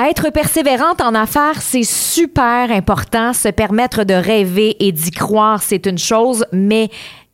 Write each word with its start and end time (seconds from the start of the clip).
Être 0.00 0.30
persévérante 0.30 1.00
en 1.00 1.12
affaires, 1.16 1.60
c'est 1.60 1.82
super 1.82 2.70
important. 2.70 3.32
Se 3.32 3.48
permettre 3.48 4.04
de 4.04 4.14
rêver 4.14 4.76
et 4.78 4.92
d'y 4.92 5.10
croire, 5.10 5.60
c'est 5.60 5.86
une 5.86 5.98
chose, 5.98 6.46
mais 6.52 6.88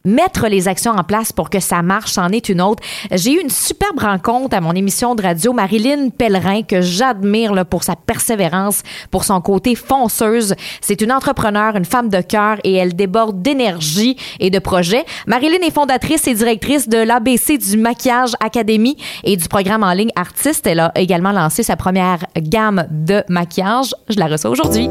mettre 0.07 0.49
les 0.49 0.69
actions 0.69 0.93
en 0.93 1.03
place 1.03 1.33
pour 1.33 1.49
que 1.49 1.61
ça 1.61 1.81
marche, 1.81 2.13
c'en 2.13 2.29
est 2.29 2.51
une 2.51 2.61
autre. 2.61 2.83
J'ai 3.11 3.33
eu 3.33 3.41
une 3.41 3.51
superbe 3.51 4.01
rencontre 4.01 4.55
à 4.55 4.61
mon 4.61 4.73
émission 4.73 5.15
de 5.15 5.23
radio, 5.23 5.55
Marilyn 5.55 6.11
Pellerin, 6.11 6.63
que 6.63 6.83
j'admire 6.83 7.65
pour 7.65 7.85
sa 7.85 7.97
persévérance, 7.97 8.83
pour 9.11 9.25
son 9.25 9.41
côté 9.41 9.75
fonceuse. 9.75 10.55
C'est 10.83 11.01
une 11.01 11.11
entrepreneure, 11.11 11.77
une 11.77 11.87
femme 11.87 12.11
de 12.11 12.21
cœur 12.21 12.59
et 12.65 12.75
elle 12.75 12.95
déborde 12.95 13.41
d'énergie 13.41 14.17
et 14.41 14.51
de 14.51 14.59
projets. 14.59 15.07
Marilyn 15.27 15.67
est 15.67 15.73
fondatrice 15.73 16.27
et 16.29 16.35
directrice 16.35 16.87
de 16.87 16.99
l'ABC 16.99 17.57
du 17.57 17.79
Maquillage 17.79 18.33
Académie 18.41 18.99
et 19.23 19.39
du 19.39 19.49
programme 19.49 19.85
en 19.85 19.93
ligne 19.93 20.13
Artiste. 20.17 20.67
Elle 20.67 20.81
a 20.81 20.93
également 20.97 21.33
lancé 21.33 21.63
sa 21.63 21.77
première 21.77 22.19
gamme 22.37 22.87
de 22.91 23.23
maquillage. 23.31 23.95
Je 24.11 24.19
la 24.19 24.27
reçois 24.27 24.51
aujourd'hui. 24.51 24.91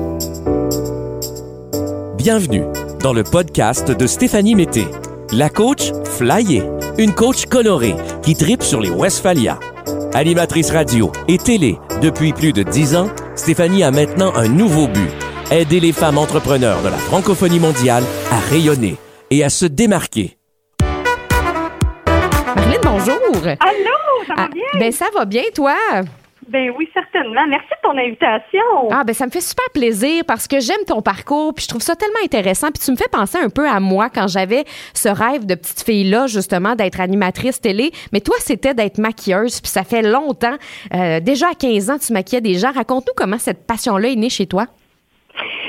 Bienvenue 2.17 2.63
dans 3.03 3.13
le 3.13 3.23
podcast 3.23 3.91
de 3.91 4.07
Stéphanie 4.07 4.55
Mété, 4.55 4.85
la 5.33 5.49
coach 5.49 5.91
flyée, 6.05 6.63
une 6.97 7.13
coach 7.13 7.45
colorée 7.47 7.95
qui 8.23 8.33
tripe 8.35 8.63
sur 8.63 8.79
les 8.79 8.89
Westphalia. 8.89 9.59
Animatrice 10.13 10.71
radio 10.71 11.11
et 11.27 11.37
télé 11.37 11.77
depuis 12.01 12.31
plus 12.33 12.53
de 12.53 12.63
dix 12.63 12.95
ans, 12.95 13.09
Stéphanie 13.35 13.83
a 13.83 13.91
maintenant 13.91 14.33
un 14.35 14.47
nouveau 14.47 14.87
but 14.87 15.09
aider 15.51 15.81
les 15.81 15.91
femmes 15.91 16.17
entrepreneurs 16.17 16.81
de 16.81 16.87
la 16.87 16.97
francophonie 16.97 17.59
mondiale 17.59 18.03
à 18.31 18.39
rayonner 18.49 18.95
et 19.29 19.43
à 19.43 19.49
se 19.49 19.65
démarquer. 19.65 20.37
Marilyn, 22.55 22.79
bonjour. 22.83 23.45
Allô, 23.45 24.25
ça 24.27 24.33
va 24.35 24.43
Ah, 24.45 24.49
bien? 24.53 24.79
Ben 24.79 24.91
ça 24.93 25.05
va 25.13 25.25
bien, 25.25 25.43
toi? 25.53 25.75
Ben 26.49 26.71
oui, 26.77 26.89
certainement. 26.93 27.45
Merci 27.47 27.69
de 27.69 27.87
ton 27.87 27.97
invitation. 27.97 28.89
Ah 28.91 29.03
ben 29.03 29.13
ça 29.13 29.25
me 29.25 29.31
fait 29.31 29.41
super 29.41 29.65
plaisir 29.73 30.23
parce 30.25 30.47
que 30.47 30.59
j'aime 30.59 30.83
ton 30.85 31.01
parcours 31.01 31.53
puis 31.53 31.63
je 31.63 31.69
trouve 31.69 31.81
ça 31.81 31.95
tellement 31.95 32.19
intéressant. 32.23 32.71
Puis 32.71 32.83
tu 32.83 32.91
me 32.91 32.95
fais 32.95 33.09
penser 33.11 33.37
un 33.37 33.49
peu 33.49 33.67
à 33.67 33.79
moi 33.79 34.09
quand 34.09 34.27
j'avais 34.27 34.63
ce 34.93 35.09
rêve 35.09 35.45
de 35.45 35.55
petite 35.55 35.83
fille 35.83 36.09
là 36.09 36.27
justement 36.27 36.75
d'être 36.75 36.99
animatrice 36.99 37.61
télé. 37.61 37.91
Mais 38.11 38.21
toi 38.21 38.35
c'était 38.39 38.73
d'être 38.73 38.97
maquilleuse 38.97 39.61
puis 39.61 39.71
ça 39.71 39.83
fait 39.83 40.01
longtemps. 40.01 40.55
Euh, 40.93 41.19
déjà 41.19 41.49
à 41.49 41.55
15 41.55 41.89
ans 41.89 41.97
tu 41.97 42.13
maquillais 42.13 42.41
des 42.41 42.55
gens. 42.55 42.71
Raconte-nous 42.71 43.13
comment 43.15 43.39
cette 43.39 43.65
passion 43.65 43.97
là 43.97 44.09
est 44.09 44.15
née 44.15 44.29
chez 44.29 44.47
toi 44.47 44.67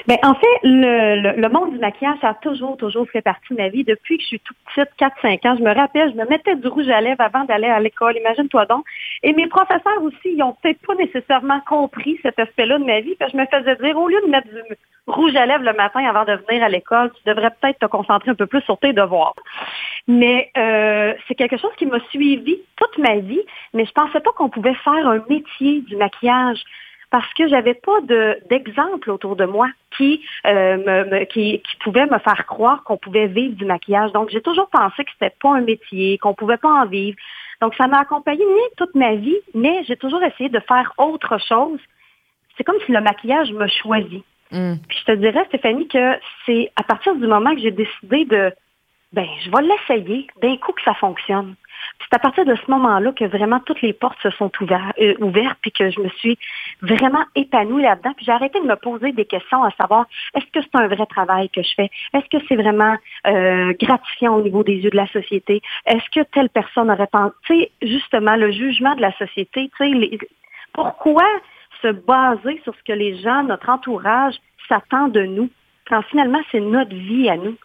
Ben, 0.06 0.18
en 0.22 0.34
fait, 0.34 0.58
le, 0.62 1.20
le, 1.22 1.40
le 1.40 1.48
monde 1.48 1.72
du 1.72 1.78
maquillage, 1.78 2.18
a 2.22 2.34
toujours, 2.34 2.76
toujours 2.76 3.08
fait 3.08 3.22
partie 3.22 3.54
de 3.54 3.58
ma 3.58 3.68
vie. 3.68 3.84
Depuis 3.84 4.18
que 4.18 4.22
je 4.22 4.28
suis 4.28 4.40
toute 4.40 4.56
petite, 4.74 4.90
4-5 4.98 5.48
ans, 5.48 5.56
je 5.56 5.62
me 5.62 5.74
rappelle, 5.74 6.10
je 6.10 6.16
me 6.16 6.28
mettais 6.28 6.56
du 6.56 6.68
rouge 6.68 6.88
à 6.90 7.00
lèvres 7.00 7.22
avant 7.22 7.44
d'aller 7.44 7.68
à 7.68 7.80
l'école, 7.80 8.16
imagine-toi 8.16 8.66
donc. 8.66 8.84
Et 9.22 9.32
mes 9.32 9.46
professeurs 9.46 10.02
aussi, 10.02 10.34
ils 10.36 10.42
ont 10.42 10.54
peut-être 10.60 10.80
pas 10.86 10.94
nécessairement 10.96 11.60
compris 11.66 12.18
cet 12.22 12.38
aspect-là 12.38 12.78
de 12.78 12.84
ma 12.84 13.00
vie. 13.00 13.16
Que 13.16 13.30
je 13.32 13.36
me 13.36 13.46
faisais 13.46 13.76
dire, 13.76 13.96
au 13.96 14.08
lieu 14.08 14.20
de 14.26 14.30
mettre 14.30 14.48
du 14.48 14.60
rouge 15.06 15.34
à 15.36 15.46
lèvres 15.46 15.64
le 15.64 15.72
matin 15.72 16.04
avant 16.04 16.24
de 16.24 16.38
venir 16.48 16.62
à 16.62 16.68
l'école, 16.68 17.10
tu 17.12 17.22
devrais 17.26 17.50
peut-être 17.50 17.78
te 17.78 17.86
concentrer 17.86 18.30
un 18.30 18.34
peu 18.34 18.46
plus 18.46 18.62
sur 18.62 18.76
tes 18.78 18.92
devoirs. 18.92 19.34
Mais 20.06 20.50
euh, 20.58 21.14
c'est 21.26 21.34
quelque 21.34 21.56
chose 21.56 21.72
qui 21.78 21.86
m'a 21.86 22.00
suivi 22.10 22.58
toute 22.76 22.98
ma 22.98 23.16
vie, 23.16 23.40
mais 23.72 23.86
je 23.86 23.92
pensais 23.92 24.20
pas 24.20 24.32
qu'on 24.32 24.50
pouvait 24.50 24.74
faire 24.74 25.08
un 25.08 25.22
métier 25.30 25.80
du 25.80 25.96
maquillage 25.96 26.62
parce 27.14 27.32
que 27.34 27.46
j'avais 27.46 27.74
pas 27.74 28.00
de 28.00 28.40
d'exemple 28.50 29.08
autour 29.08 29.36
de 29.36 29.44
moi 29.44 29.68
qui, 29.96 30.20
euh, 30.48 30.78
me, 30.78 31.24
qui 31.26 31.60
qui 31.60 31.76
pouvait 31.76 32.06
me 32.06 32.18
faire 32.18 32.44
croire 32.44 32.82
qu'on 32.82 32.96
pouvait 32.96 33.28
vivre 33.28 33.54
du 33.54 33.64
maquillage. 33.64 34.10
Donc 34.10 34.30
j'ai 34.30 34.40
toujours 34.40 34.68
pensé 34.68 35.04
que 35.04 35.12
c'était 35.12 35.36
pas 35.40 35.50
un 35.50 35.60
métier, 35.60 36.18
qu'on 36.18 36.34
pouvait 36.34 36.56
pas 36.56 36.72
en 36.72 36.86
vivre. 36.86 37.16
Donc 37.60 37.72
ça 37.76 37.86
m'a 37.86 38.00
accompagnée 38.00 38.44
toute 38.76 38.96
ma 38.96 39.14
vie, 39.14 39.38
mais 39.54 39.84
j'ai 39.84 39.94
toujours 39.94 40.24
essayé 40.24 40.48
de 40.48 40.58
faire 40.58 40.92
autre 40.98 41.38
chose. 41.38 41.78
C'est 42.56 42.64
comme 42.64 42.80
si 42.84 42.90
le 42.90 43.00
maquillage 43.00 43.52
me 43.52 43.68
choisit. 43.68 44.24
Hum. 44.50 44.78
Puis 44.88 44.98
je 44.98 45.12
te 45.12 45.16
dirais, 45.16 45.44
Stéphanie, 45.46 45.86
que 45.86 46.18
c'est 46.46 46.72
à 46.74 46.82
partir 46.82 47.14
du 47.14 47.28
moment 47.28 47.54
que 47.54 47.60
j'ai 47.60 47.70
décidé 47.70 48.24
de, 48.24 48.52
ben, 49.12 49.28
je 49.44 49.50
vais 49.52 49.62
l'essayer, 49.62 50.26
d'un 50.42 50.56
coup 50.56 50.72
que 50.72 50.82
ça 50.82 50.94
fonctionne. 50.94 51.54
C'est 52.00 52.16
à 52.16 52.18
partir 52.18 52.44
de 52.44 52.54
ce 52.54 52.70
moment-là 52.70 53.12
que 53.12 53.24
vraiment 53.24 53.60
toutes 53.60 53.80
les 53.82 53.92
portes 53.92 54.18
se 54.22 54.30
sont 54.30 54.50
ouvertes, 54.60 54.94
euh, 55.00 55.14
ouvertes 55.20 55.58
puis 55.62 55.72
que 55.72 55.90
je 55.90 56.00
me 56.00 56.08
suis 56.10 56.38
vraiment 56.82 57.24
épanouie 57.34 57.82
là-dedans. 57.82 58.12
Puis 58.16 58.26
j'ai 58.26 58.32
arrêté 58.32 58.60
de 58.60 58.66
me 58.66 58.76
poser 58.76 59.12
des 59.12 59.24
questions 59.24 59.62
à 59.62 59.70
savoir, 59.72 60.06
est-ce 60.34 60.44
que 60.46 60.60
c'est 60.60 60.78
un 60.80 60.88
vrai 60.88 61.06
travail 61.06 61.48
que 61.48 61.62
je 61.62 61.74
fais? 61.74 61.90
Est-ce 62.12 62.28
que 62.28 62.44
c'est 62.48 62.56
vraiment 62.56 62.96
euh, 63.26 63.72
gratifiant 63.80 64.36
au 64.36 64.42
niveau 64.42 64.62
des 64.62 64.76
yeux 64.76 64.90
de 64.90 64.96
la 64.96 65.08
société? 65.08 65.62
Est-ce 65.86 66.08
que 66.10 66.24
telle 66.30 66.50
personne 66.50 66.90
aurait 66.90 67.06
pensé, 67.06 67.70
justement, 67.82 68.36
le 68.36 68.52
jugement 68.52 68.94
de 68.94 69.00
la 69.00 69.12
société, 69.16 69.70
tu 69.76 69.90
sais, 69.90 70.18
pourquoi 70.72 71.24
se 71.82 71.88
baser 71.88 72.60
sur 72.64 72.74
ce 72.74 72.82
que 72.84 72.92
les 72.92 73.16
gens, 73.18 73.42
notre 73.44 73.68
entourage, 73.68 74.34
s'attend 74.68 75.08
de 75.08 75.22
nous, 75.22 75.50
quand 75.88 76.02
finalement 76.02 76.40
c'est 76.50 76.60
notre 76.60 76.94
vie 76.94 77.28
à 77.28 77.36
nous. 77.36 77.56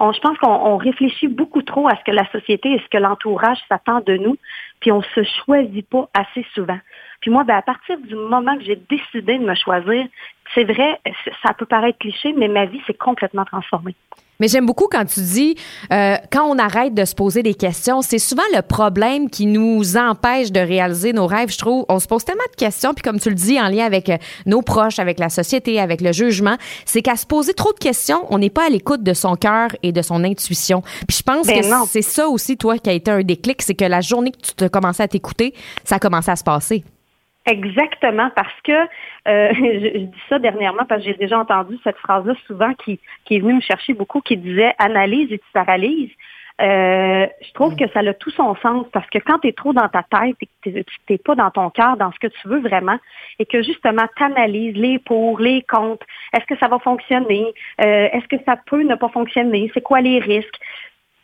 On, 0.00 0.12
je 0.12 0.20
pense 0.20 0.36
qu'on 0.38 0.48
on 0.48 0.76
réfléchit 0.76 1.28
beaucoup 1.28 1.62
trop 1.62 1.88
à 1.88 1.96
ce 1.96 2.04
que 2.04 2.10
la 2.10 2.28
société 2.30 2.72
et 2.72 2.78
ce 2.78 2.88
que 2.88 2.98
l'entourage 2.98 3.58
s'attend 3.68 4.00
de 4.00 4.16
nous, 4.16 4.36
puis 4.80 4.90
on 4.90 5.02
se 5.02 5.22
choisit 5.22 5.88
pas 5.88 6.08
assez 6.14 6.44
souvent. 6.54 6.78
Puis 7.20 7.30
moi, 7.30 7.44
ben, 7.44 7.56
à 7.56 7.62
partir 7.62 7.98
du 7.98 8.14
moment 8.14 8.56
que 8.56 8.64
j'ai 8.64 8.76
décidé 8.76 9.38
de 9.38 9.44
me 9.44 9.54
choisir, 9.54 10.06
c'est 10.54 10.64
vrai, 10.64 11.00
ça 11.44 11.54
peut 11.54 11.66
paraître 11.66 11.98
cliché, 11.98 12.32
mais 12.32 12.48
ma 12.48 12.66
vie 12.66 12.82
s'est 12.86 12.94
complètement 12.94 13.44
transformée. 13.44 13.94
Mais 14.40 14.48
j'aime 14.48 14.66
beaucoup 14.66 14.88
quand 14.90 15.04
tu 15.04 15.20
dis, 15.20 15.54
euh, 15.92 16.16
quand 16.32 16.44
on 16.44 16.58
arrête 16.58 16.94
de 16.94 17.04
se 17.04 17.14
poser 17.14 17.42
des 17.42 17.54
questions, 17.54 18.02
c'est 18.02 18.18
souvent 18.18 18.42
le 18.52 18.62
problème 18.62 19.30
qui 19.30 19.46
nous 19.46 19.96
empêche 19.96 20.50
de 20.50 20.58
réaliser 20.58 21.12
nos 21.12 21.26
rêves, 21.26 21.52
je 21.52 21.58
trouve. 21.58 21.84
On 21.88 22.00
se 22.00 22.08
pose 22.08 22.24
tellement 22.24 22.42
de 22.50 22.56
questions, 22.56 22.92
puis 22.92 23.02
comme 23.02 23.20
tu 23.20 23.28
le 23.28 23.36
dis, 23.36 23.60
en 23.60 23.68
lien 23.68 23.84
avec 23.84 24.08
euh, 24.08 24.16
nos 24.46 24.62
proches, 24.62 24.98
avec 24.98 25.18
la 25.18 25.28
société, 25.28 25.78
avec 25.78 26.00
le 26.00 26.12
jugement, 26.12 26.56
c'est 26.86 27.02
qu'à 27.02 27.16
se 27.16 27.26
poser 27.26 27.54
trop 27.54 27.72
de 27.72 27.78
questions, 27.78 28.24
on 28.30 28.38
n'est 28.38 28.50
pas 28.50 28.66
à 28.66 28.68
l'écoute 28.68 29.02
de 29.02 29.14
son 29.14 29.36
cœur 29.36 29.68
et 29.82 29.92
de 29.92 30.02
son 30.02 30.24
intuition. 30.24 30.82
Puis 31.06 31.18
je 31.18 31.22
pense 31.22 31.46
Ben 31.46 31.60
que 31.60 31.88
c'est 31.88 32.02
ça 32.02 32.28
aussi, 32.28 32.56
toi, 32.56 32.78
qui 32.78 32.90
a 32.90 32.94
été 32.94 33.10
un 33.10 33.22
déclic, 33.22 33.62
c'est 33.62 33.74
que 33.74 33.84
la 33.84 34.00
journée 34.00 34.32
que 34.32 34.40
tu 34.40 34.54
te 34.54 34.64
commençais 34.66 35.04
à 35.04 35.08
t'écouter, 35.08 35.54
ça 35.84 35.96
a 35.96 35.98
commencé 35.98 36.30
à 36.30 36.36
se 36.36 36.44
passer. 36.44 36.84
Exactement, 37.46 38.30
parce 38.36 38.60
que 38.62 38.72
euh, 38.72 39.52
je, 39.54 39.90
je 39.94 39.98
dis 39.98 40.22
ça 40.28 40.38
dernièrement 40.38 40.84
parce 40.88 41.02
que 41.02 41.08
j'ai 41.08 41.16
déjà 41.16 41.38
entendu 41.38 41.76
cette 41.82 41.98
phrase-là 41.98 42.34
souvent 42.46 42.72
qui, 42.74 43.00
qui 43.24 43.36
est 43.36 43.40
venue 43.40 43.54
me 43.54 43.60
chercher 43.60 43.94
beaucoup, 43.94 44.20
qui 44.20 44.36
disait 44.36 44.74
analyse 44.78 45.32
et 45.32 45.38
tu 45.38 45.52
paralyses. 45.52 46.10
Euh, 46.60 47.26
je 47.40 47.52
trouve 47.54 47.74
que 47.74 47.88
ça 47.92 48.00
a 48.00 48.14
tout 48.14 48.30
son 48.30 48.54
sens 48.56 48.86
parce 48.92 49.08
que 49.08 49.18
quand 49.18 49.38
tu 49.40 49.48
es 49.48 49.52
trop 49.52 49.72
dans 49.72 49.88
ta 49.88 50.02
tête 50.02 50.36
et 50.40 50.46
que 50.46 50.80
tu 50.82 50.84
n'es 51.10 51.18
pas 51.18 51.34
dans 51.34 51.50
ton 51.50 51.70
cœur, 51.70 51.96
dans 51.96 52.12
ce 52.12 52.18
que 52.18 52.28
tu 52.28 52.46
veux 52.46 52.60
vraiment, 52.60 52.98
et 53.38 53.46
que 53.46 53.62
justement 53.62 54.04
tu 54.16 54.22
analyses 54.22 54.76
les 54.76 54.98
pour, 54.98 55.40
les 55.40 55.62
contre, 55.62 56.06
est-ce 56.32 56.44
que 56.46 56.56
ça 56.58 56.68
va 56.68 56.78
fonctionner, 56.78 57.46
Euh, 57.80 58.08
est-ce 58.12 58.28
que 58.28 58.42
ça 58.44 58.56
peut 58.66 58.82
ne 58.82 58.94
pas 58.94 59.08
fonctionner, 59.08 59.70
c'est 59.74 59.80
quoi 59.80 60.00
les 60.00 60.18
risques, 60.18 60.58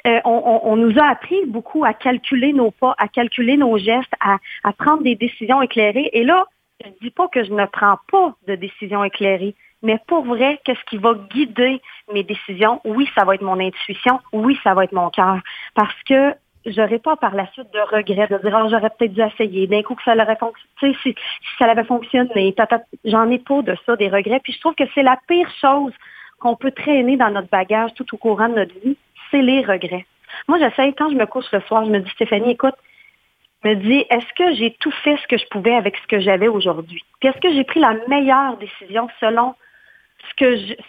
euh, 0.08 0.20
on, 0.24 0.30
on- 0.44 0.72
on 0.72 0.76
nous 0.76 0.98
a 0.98 1.06
appris 1.06 1.41
beaucoup 1.46 1.84
à 1.84 1.92
calculer 1.92 2.52
nos 2.52 2.70
pas, 2.70 2.94
à 2.98 3.08
calculer 3.08 3.56
nos 3.56 3.76
gestes, 3.78 4.12
à, 4.20 4.38
à 4.64 4.72
prendre 4.72 5.02
des 5.02 5.14
décisions 5.14 5.60
éclairées. 5.62 6.10
Et 6.12 6.24
là, 6.24 6.46
je 6.82 6.88
ne 6.88 6.94
dis 7.02 7.10
pas 7.10 7.28
que 7.28 7.44
je 7.44 7.52
ne 7.52 7.66
prends 7.66 7.98
pas 8.10 8.34
de 8.46 8.54
décisions 8.54 9.04
éclairées, 9.04 9.54
mais 9.82 9.98
pour 10.06 10.24
vrai, 10.24 10.60
qu'est-ce 10.64 10.84
qui 10.91 10.96
va 10.96 11.14
guider 11.32 11.80
mes 12.12 12.22
décisions? 12.24 12.80
Oui, 12.84 13.08
ça 13.14 13.24
va 13.24 13.34
être 13.34 13.42
mon 13.42 13.60
intuition. 13.60 14.20
Oui, 14.32 14.58
ça 14.64 14.74
va 14.74 14.84
être 14.84 14.92
mon 14.92 15.10
cœur. 15.10 15.38
Parce 15.74 15.94
que 16.08 16.34
j'aurais 16.66 16.98
pas 16.98 17.16
par 17.16 17.34
la 17.34 17.46
suite 17.52 17.72
de 17.72 17.80
regrets, 17.80 18.26
de 18.28 18.38
dire 18.38 18.56
Ah, 18.56 18.66
j'aurais 18.70 18.90
peut-être 18.90 19.12
dû 19.14 19.22
essayer, 19.22 19.66
d'un 19.66 19.82
coup 19.82 19.94
que 19.94 20.02
ça 20.02 20.14
l'aurait 20.14 20.36
fonctionné, 20.36 20.96
si, 21.02 21.10
si 21.14 21.56
ça 21.58 21.70
avait 21.70 21.84
fonctionné, 21.84 22.54
j'en 23.04 23.30
ai 23.30 23.38
pas 23.38 23.62
de 23.62 23.76
ça, 23.86 23.96
des 23.96 24.08
regrets. 24.08 24.40
Puis 24.40 24.52
je 24.52 24.60
trouve 24.60 24.75
que 24.75 24.84
c'est 24.94 25.02
la 25.02 25.19
pire 25.28 25.50
chose 25.60 25.92
qu'on 26.40 26.54
peut 26.56 26.70
traîner 26.70 27.16
dans 27.16 27.30
notre 27.30 27.48
bagage 27.48 27.94
tout 27.94 28.06
au 28.14 28.16
courant 28.16 28.48
de 28.48 28.54
notre 28.54 28.75
vie, 28.80 28.96
c'est 29.30 29.42
les 29.42 29.64
regrets. 29.64 30.06
Moi, 30.46 30.58
j'essaye, 30.58 30.94
quand 30.94 31.10
je 31.10 31.16
me 31.16 31.26
couche 31.26 31.50
le 31.52 31.60
soir, 31.62 31.84
je 31.84 31.90
me 31.90 32.00
dis, 32.00 32.10
Stéphanie, 32.10 32.52
écoute, 32.52 32.74
me 33.64 33.74
dis, 33.74 34.04
est-ce 34.10 34.32
que 34.34 34.54
j'ai 34.54 34.76
tout 34.80 34.92
fait 35.02 35.16
ce 35.16 35.26
que 35.26 35.36
je 35.36 35.46
pouvais 35.50 35.74
avec 35.74 35.96
ce 35.96 36.06
que 36.06 36.20
j'avais 36.20 36.48
aujourd'hui? 36.48 37.04
Puis 37.20 37.28
est-ce 37.28 37.40
que 37.40 37.52
j'ai 37.52 37.64
pris 37.64 37.80
la 37.80 37.94
meilleure 38.08 38.56
décision 38.58 39.08
selon 39.20 39.54
ce 40.30 40.34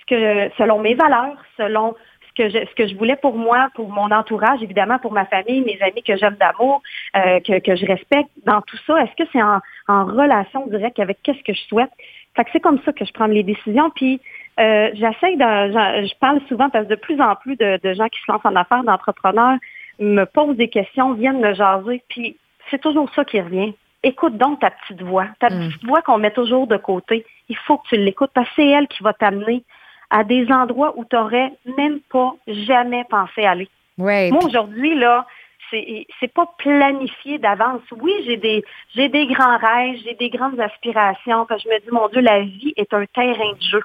que 0.07 0.49
selon 0.57 0.79
mes 0.79 0.95
valeurs, 0.95 1.37
selon 1.57 1.95
ce 2.27 2.43
que 2.43 2.49
je, 2.49 2.65
ce 2.65 2.75
que 2.75 2.87
je 2.87 2.95
voulais 2.95 3.15
pour 3.15 3.35
moi, 3.35 3.69
pour 3.73 3.89
mon 3.89 4.11
entourage, 4.11 4.61
évidemment, 4.61 4.99
pour 4.99 5.11
ma 5.11 5.25
famille, 5.25 5.61
mes 5.61 5.79
amis 5.81 6.03
que 6.03 6.15
j'aime 6.15 6.35
d'amour, 6.35 6.81
euh, 7.15 7.39
que, 7.39 7.59
que 7.59 7.75
je 7.75 7.85
respecte? 7.85 8.29
Dans 8.45 8.61
tout 8.61 8.77
ça, 8.85 9.01
est-ce 9.01 9.15
que 9.15 9.29
c'est 9.31 9.41
en, 9.41 9.59
en 9.87 10.05
relation 10.05 10.67
directe 10.67 10.99
avec 10.99 11.19
qu'est-ce 11.23 11.43
que 11.43 11.53
je 11.53 11.61
souhaite? 11.61 11.91
Fait 12.35 12.43
que 12.43 12.51
c'est 12.53 12.59
comme 12.59 12.79
ça 12.83 12.93
que 12.93 13.05
je 13.05 13.13
prends 13.13 13.27
les 13.27 13.43
décisions. 13.43 13.89
Puis 13.91 14.21
euh, 14.59 14.89
j'essaie 14.93 15.35
de, 15.35 16.07
je 16.07 16.17
parle 16.19 16.41
souvent 16.47 16.69
parce 16.69 16.85
que 16.85 16.89
de 16.89 16.95
plus 16.95 17.19
en 17.21 17.35
plus 17.35 17.55
de, 17.55 17.79
de 17.81 17.93
gens 17.93 18.07
qui 18.09 18.19
se 18.19 18.31
lancent 18.31 18.45
en 18.45 18.55
affaires, 18.55 18.83
d'entrepreneurs, 18.83 19.57
me 19.99 20.25
posent 20.25 20.57
des 20.57 20.69
questions, 20.69 21.13
viennent 21.13 21.39
me 21.39 21.53
jaser. 21.53 22.01
Puis 22.09 22.37
c'est 22.69 22.81
toujours 22.81 23.09
ça 23.13 23.25
qui 23.25 23.39
revient. 23.41 23.73
Écoute 24.03 24.37
donc 24.37 24.59
ta 24.61 24.71
petite 24.71 25.01
voix, 25.01 25.27
ta 25.39 25.49
Mm. 25.49 25.67
petite 25.69 25.85
voix 25.85 26.01
qu'on 26.01 26.17
met 26.19 26.31
toujours 26.31 26.67
de 26.67 26.77
côté. 26.77 27.25
Il 27.49 27.57
faut 27.57 27.77
que 27.77 27.87
tu 27.89 27.97
l'écoutes 27.97 28.31
parce 28.33 28.47
que 28.49 28.55
c'est 28.57 28.67
elle 28.67 28.87
qui 28.87 29.03
va 29.03 29.13
t'amener 29.13 29.63
à 30.09 30.23
des 30.23 30.51
endroits 30.51 30.93
où 30.97 31.05
tu 31.05 31.15
n'aurais 31.15 31.51
même 31.77 31.99
pas 32.11 32.33
jamais 32.47 33.03
pensé 33.09 33.43
aller. 33.43 33.67
Ouais. 33.97 34.31
Moi, 34.31 34.43
aujourd'hui, 34.45 34.95
là, 34.95 35.27
c'est 35.69 36.07
c'est 36.19 36.33
pas 36.33 36.47
planifié 36.57 37.37
d'avance. 37.37 37.81
Oui, 37.91 38.13
j'ai 38.25 38.37
des 38.37 38.63
j'ai 38.95 39.09
des 39.09 39.27
grands 39.27 39.57
rêves, 39.57 39.97
j'ai 40.03 40.15
des 40.15 40.29
grandes 40.29 40.59
aspirations. 40.59 41.45
Parce 41.45 41.61
que 41.63 41.69
je 41.69 41.75
me 41.75 41.79
dis, 41.81 41.91
mon 41.91 42.07
Dieu, 42.07 42.21
la 42.21 42.41
vie 42.41 42.73
est 42.77 42.93
un 42.93 43.05
terrain 43.13 43.53
de 43.53 43.61
jeu. 43.61 43.81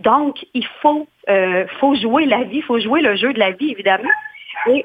Donc, 0.00 0.46
il 0.54 0.66
faut 0.80 1.06
euh, 1.28 1.66
faut 1.78 1.94
jouer 1.94 2.26
la 2.26 2.44
vie, 2.44 2.58
il 2.58 2.62
faut 2.62 2.78
jouer 2.78 3.00
le 3.02 3.16
jeu 3.16 3.32
de 3.32 3.38
la 3.38 3.50
vie, 3.52 3.70
évidemment. 3.70 4.08
Et 4.66 4.84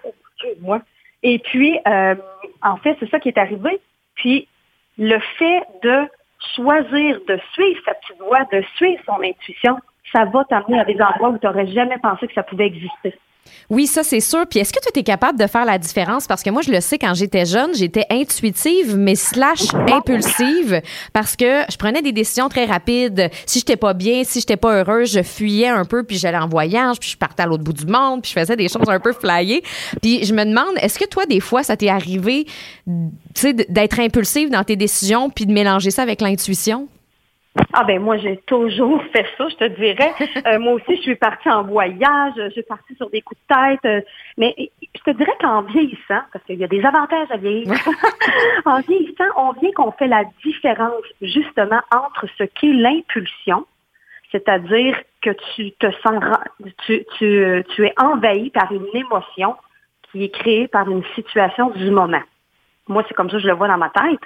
moi. 0.62 0.82
Et 1.24 1.40
puis, 1.40 1.80
euh, 1.88 2.16
en 2.62 2.78
fait, 2.78 2.98
c'est 3.00 3.10
ça 3.10 3.20
qui 3.20 3.30
est 3.30 3.38
arrivé. 3.38 3.80
Puis, 4.16 4.48
le 4.98 5.20
fait 5.38 5.64
de 5.84 6.08
choisir 6.56 7.20
de 7.28 7.40
suivre 7.54 7.82
sa 7.86 7.94
petite 7.96 8.20
voix, 8.20 8.44
de 8.52 8.64
suivre 8.76 9.02
son 9.06 9.22
intuition, 9.24 9.78
ça 10.14 10.26
va 10.26 10.44
t'amener 10.46 10.80
à 10.80 10.86
des 10.86 10.98
endroits 11.02 11.30
où 11.30 11.38
tu 11.38 11.46
n'aurais 11.46 11.68
jamais 11.68 11.98
pensé 11.98 12.28
que 12.28 12.34
ça 12.34 12.44
pouvait 12.44 12.68
exister. 12.68 13.14
Oui, 13.70 13.88
ça 13.88 14.04
c'est 14.04 14.20
sûr. 14.20 14.46
Puis 14.48 14.60
est-ce 14.60 14.74
que 14.74 14.80
tu 14.80 15.00
es 15.00 15.04
capable 15.04 15.40
de 15.40 15.48
faire 15.48 15.66
la 15.66 15.78
différence? 15.78 16.28
Parce 16.28 16.44
que 16.44 16.50
moi, 16.50 16.62
je 16.62 16.72
le 16.72 16.82
sais, 16.82 16.98
quand 16.98 17.14
j'étais 17.14 17.46
jeune, 17.46 17.74
j'étais 17.74 18.06
intuitive, 18.10 18.96
mais 18.98 19.16
slash 19.16 19.74
impulsive, 19.92 20.82
parce 21.14 21.36
que 21.36 21.62
je 21.70 21.78
prenais 21.78 22.02
des 22.02 22.12
décisions 22.12 22.50
très 22.50 22.66
rapides. 22.66 23.30
Si 23.46 23.60
j'étais 23.60 23.78
pas 23.78 23.94
bien, 23.94 24.24
si 24.24 24.40
j'étais 24.40 24.58
pas 24.58 24.80
heureuse, 24.80 25.12
je 25.12 25.24
fuyais 25.24 25.68
un 25.68 25.86
peu, 25.86 26.04
puis 26.04 26.18
j'allais 26.18 26.38
en 26.38 26.48
voyage, 26.48 27.00
puis 27.00 27.10
je 27.10 27.18
partais 27.18 27.44
à 27.44 27.46
l'autre 27.46 27.64
bout 27.64 27.74
du 27.74 27.86
monde, 27.86 28.22
puis 28.22 28.32
je 28.34 28.40
faisais 28.40 28.56
des 28.56 28.68
choses 28.68 28.90
un 28.90 29.00
peu 29.00 29.14
flyées. 29.14 29.64
Puis 30.02 30.26
je 30.26 30.34
me 30.34 30.44
demande, 30.44 30.76
est-ce 30.82 31.00
que 31.00 31.08
toi, 31.08 31.26
des 31.26 31.40
fois, 31.40 31.64
ça 31.64 31.76
t'est 31.76 31.90
arrivé, 31.90 32.46
d'être 33.70 34.00
impulsive 34.00 34.50
dans 34.50 34.64
tes 34.64 34.76
décisions, 34.76 35.30
puis 35.30 35.46
de 35.46 35.52
mélanger 35.52 35.92
ça 35.92 36.04
avec 36.04 36.22
l'intuition? 36.22 36.88
Ah 37.72 37.86
ben 37.86 38.02
moi 38.02 38.18
j'ai 38.18 38.38
toujours 38.46 39.02
fait 39.14 39.26
ça, 39.38 39.48
je 39.48 39.56
te 39.56 39.66
dirais. 39.66 40.14
Euh, 40.48 40.60
moi 40.60 40.74
aussi 40.74 40.98
je 40.98 41.02
suis 41.02 41.16
partie 41.16 41.50
en 41.50 41.64
voyage, 41.64 42.34
je 42.38 42.50
suis 42.50 42.64
partie 42.64 42.96
sur 42.96 43.10
des 43.10 43.22
coups 43.22 43.40
de 43.50 43.56
tête, 43.56 43.86
euh, 43.86 44.02
mais 44.38 44.54
je 44.82 45.02
te 45.02 45.12
dirais 45.12 45.36
qu'en 45.40 45.62
vieillissant, 45.62 46.22
parce 46.34 46.44
qu'il 46.46 46.60
y 46.60 46.64
a 46.64 46.68
des 46.68 46.84
avantages 46.84 47.32
à 47.32 47.38
vieillir, 47.38 47.74
en 48.66 48.82
vieillissant, 48.82 49.26
on 49.38 49.54
vient 49.54 49.72
qu'on 49.72 49.92
fait 49.92 50.08
la 50.08 50.24
différence 50.44 51.04
justement 51.22 51.80
entre 51.94 52.28
ce 52.38 52.44
qu'est 52.44 52.74
l'impulsion, 52.74 53.66
c'est-à-dire 54.32 54.98
que 55.22 55.30
tu 55.56 55.72
te 55.74 55.90
sens, 56.04 56.24
tu, 56.86 57.06
tu, 57.18 57.64
tu 57.74 57.86
es 57.86 57.94
envahi 57.98 58.50
par 58.50 58.72
une 58.74 58.88
émotion 58.94 59.56
qui 60.12 60.26
est 60.26 60.30
créée 60.30 60.68
par 60.68 60.90
une 60.90 61.04
situation 61.16 61.70
du 61.70 61.90
moment. 61.90 62.22
Moi 62.90 63.04
c'est 63.08 63.14
comme 63.14 63.30
ça 63.30 63.38
que 63.38 63.44
je 63.44 63.48
le 63.48 63.54
vois 63.54 63.70
dans 63.70 63.78
ma 63.78 63.92
tête, 63.92 64.20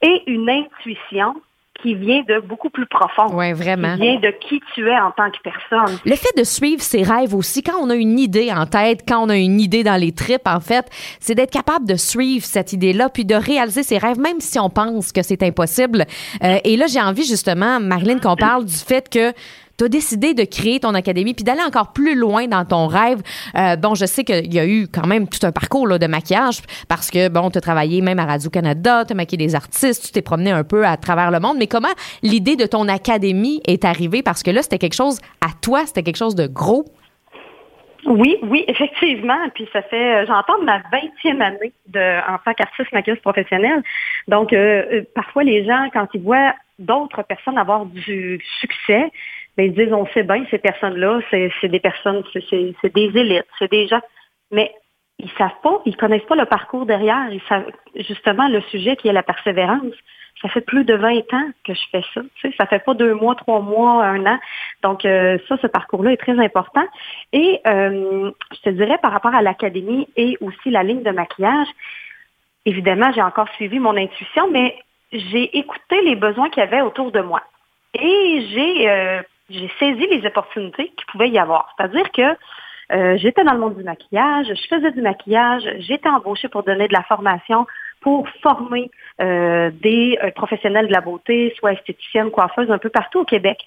et 0.00 0.22
une 0.30 0.48
intuition 0.48 1.34
qui 1.82 1.94
vient 1.94 2.22
de 2.28 2.40
beaucoup 2.40 2.70
plus 2.70 2.86
profond. 2.86 3.26
Oui, 3.32 3.52
vraiment. 3.52 3.94
Qui 3.96 4.02
vient 4.02 4.20
de 4.20 4.32
qui 4.48 4.60
tu 4.74 4.88
es 4.88 4.98
en 4.98 5.10
tant 5.10 5.30
que 5.30 5.38
personne. 5.42 5.98
Le 6.04 6.14
fait 6.14 6.36
de 6.36 6.44
suivre 6.44 6.82
ses 6.82 7.02
rêves 7.02 7.34
aussi, 7.34 7.62
quand 7.62 7.78
on 7.80 7.90
a 7.90 7.94
une 7.94 8.18
idée 8.18 8.52
en 8.52 8.66
tête, 8.66 9.00
quand 9.06 9.24
on 9.24 9.28
a 9.28 9.36
une 9.36 9.60
idée 9.60 9.82
dans 9.82 9.96
les 9.96 10.12
tripes, 10.12 10.46
en 10.46 10.60
fait, 10.60 10.86
c'est 11.20 11.34
d'être 11.34 11.50
capable 11.50 11.86
de 11.86 11.96
suivre 11.96 12.44
cette 12.44 12.72
idée-là, 12.72 13.08
puis 13.08 13.24
de 13.24 13.34
réaliser 13.34 13.82
ses 13.82 13.98
rêves, 13.98 14.18
même 14.18 14.40
si 14.40 14.58
on 14.58 14.70
pense 14.70 15.12
que 15.12 15.22
c'est 15.22 15.42
impossible. 15.42 16.04
Euh, 16.42 16.58
et 16.64 16.76
là, 16.76 16.86
j'ai 16.86 17.00
envie 17.00 17.24
justement, 17.24 17.80
Marilyn, 17.80 18.18
qu'on 18.18 18.36
parle 18.36 18.64
du 18.64 18.74
fait 18.74 19.08
que 19.08 19.32
tu 19.78 19.84
as 19.84 19.88
décidé 19.88 20.34
de 20.34 20.44
créer 20.44 20.80
ton 20.80 20.94
académie 20.94 21.34
puis 21.34 21.44
d'aller 21.44 21.62
encore 21.62 21.92
plus 21.92 22.14
loin 22.14 22.46
dans 22.46 22.64
ton 22.64 22.86
rêve. 22.86 23.22
Euh, 23.56 23.76
bon, 23.76 23.94
je 23.94 24.06
sais 24.06 24.24
qu'il 24.24 24.52
y 24.52 24.58
a 24.58 24.66
eu 24.66 24.86
quand 24.88 25.06
même 25.06 25.28
tout 25.28 25.44
un 25.46 25.52
parcours 25.52 25.86
là, 25.86 25.98
de 25.98 26.06
maquillage 26.06 26.60
parce 26.88 27.10
que, 27.10 27.28
bon, 27.28 27.50
tu 27.50 27.58
as 27.58 27.60
travaillé 27.60 28.00
même 28.00 28.18
à 28.18 28.26
Radio-Canada, 28.26 29.04
tu 29.04 29.12
as 29.12 29.16
maquillé 29.16 29.38
des 29.38 29.54
artistes, 29.54 30.06
tu 30.06 30.12
t'es 30.12 30.22
promené 30.22 30.50
un 30.50 30.64
peu 30.64 30.86
à 30.86 30.96
travers 30.96 31.30
le 31.30 31.40
monde. 31.40 31.56
Mais 31.58 31.66
comment 31.66 31.92
l'idée 32.22 32.56
de 32.56 32.66
ton 32.66 32.88
académie 32.88 33.60
est 33.66 33.84
arrivée? 33.84 34.22
Parce 34.22 34.42
que 34.42 34.50
là, 34.50 34.62
c'était 34.62 34.78
quelque 34.78 34.94
chose 34.94 35.20
à 35.40 35.48
toi, 35.60 35.84
c'était 35.86 36.02
quelque 36.02 36.16
chose 36.16 36.34
de 36.34 36.46
gros. 36.46 36.84
Oui, 38.04 38.36
oui, 38.42 38.64
effectivement. 38.66 39.48
Puis 39.54 39.68
ça 39.72 39.82
fait, 39.82 40.22
euh, 40.22 40.26
j'entends 40.26 40.60
ma 40.62 40.78
20e 40.78 41.40
année 41.40 41.72
de, 41.86 42.32
en 42.32 42.38
tant 42.38 42.52
qu'artiste 42.54 42.92
maquilleuse 42.92 43.20
professionnelle. 43.20 43.82
Donc, 44.26 44.52
euh, 44.52 45.02
parfois, 45.14 45.44
les 45.44 45.64
gens, 45.64 45.88
quand 45.92 46.08
ils 46.14 46.22
voient 46.22 46.54
d'autres 46.78 47.22
personnes 47.22 47.58
avoir 47.58 47.86
du 47.86 48.40
succès, 48.60 49.10
ben, 49.56 49.66
ils 49.66 49.74
disent, 49.74 49.92
on 49.92 50.06
sait 50.06 50.22
bien, 50.22 50.44
ces 50.50 50.58
personnes-là, 50.58 51.20
c'est 51.30 51.68
des 51.68 51.80
personnes, 51.80 52.22
c'est 52.32 52.94
des 52.94 53.18
élites, 53.18 53.46
c'est 53.58 53.70
des 53.70 53.86
gens. 53.86 54.00
Mais 54.50 54.72
ils 55.18 55.30
savent 55.38 55.60
pas, 55.62 55.80
ils 55.84 55.96
connaissent 55.96 56.24
pas 56.24 56.36
le 56.36 56.46
parcours 56.46 56.86
derrière. 56.86 57.28
Ils 57.30 57.42
savent 57.48 57.70
justement 57.96 58.48
le 58.48 58.60
sujet 58.62 58.96
qui 58.96 59.08
est 59.08 59.12
la 59.12 59.22
persévérance. 59.22 59.94
Ça 60.40 60.48
fait 60.48 60.62
plus 60.62 60.84
de 60.84 60.94
20 60.94 61.18
ans 61.34 61.50
que 61.64 61.74
je 61.74 61.82
fais 61.92 62.02
ça. 62.14 62.22
Tu 62.34 62.50
sais, 62.50 62.56
ça 62.58 62.66
fait 62.66 62.82
pas 62.84 62.94
deux 62.94 63.14
mois, 63.14 63.34
trois 63.36 63.60
mois, 63.60 64.04
un 64.04 64.26
an. 64.26 64.38
Donc 64.82 65.04
euh, 65.04 65.38
ça, 65.48 65.56
ce 65.60 65.66
parcours-là 65.68 66.12
est 66.12 66.16
très 66.16 66.38
important. 66.38 66.84
Et 67.32 67.60
euh, 67.66 68.30
je 68.52 68.60
te 68.62 68.70
dirais 68.70 68.98
par 69.00 69.12
rapport 69.12 69.34
à 69.34 69.42
l'académie 69.42 70.08
et 70.16 70.36
aussi 70.40 70.70
la 70.70 70.82
ligne 70.82 71.02
de 71.02 71.10
maquillage, 71.10 71.68
évidemment, 72.66 73.12
j'ai 73.14 73.22
encore 73.22 73.48
suivi 73.50 73.78
mon 73.78 73.96
intuition, 73.96 74.50
mais 74.50 74.76
j'ai 75.12 75.56
écouté 75.56 76.00
les 76.02 76.16
besoins 76.16 76.48
qu'il 76.50 76.62
y 76.62 76.66
avait 76.66 76.80
autour 76.80 77.12
de 77.12 77.20
moi. 77.20 77.42
Et 77.94 78.46
j'ai 78.50 78.90
euh, 78.90 79.22
j'ai 79.50 79.70
saisi 79.78 80.06
les 80.06 80.26
opportunités 80.26 80.88
qu'il 80.88 81.06
pouvait 81.10 81.30
y 81.30 81.38
avoir. 81.38 81.74
C'est-à-dire 81.76 82.10
que 82.12 82.36
euh, 82.92 83.16
j'étais 83.16 83.44
dans 83.44 83.54
le 83.54 83.60
monde 83.60 83.76
du 83.76 83.84
maquillage, 83.84 84.46
je 84.48 84.68
faisais 84.68 84.90
du 84.90 85.00
maquillage, 85.00 85.62
j'étais 85.78 86.08
embauchée 86.08 86.48
pour 86.48 86.62
donner 86.62 86.88
de 86.88 86.92
la 86.92 87.02
formation, 87.04 87.66
pour 88.00 88.28
former 88.42 88.90
euh, 89.20 89.70
des 89.70 90.18
euh, 90.22 90.30
professionnels 90.32 90.88
de 90.88 90.92
la 90.92 91.00
beauté, 91.00 91.54
soit 91.58 91.72
esthéticiennes, 91.72 92.30
coiffeuses, 92.30 92.70
un 92.70 92.78
peu 92.78 92.90
partout 92.90 93.20
au 93.20 93.24
Québec. 93.24 93.58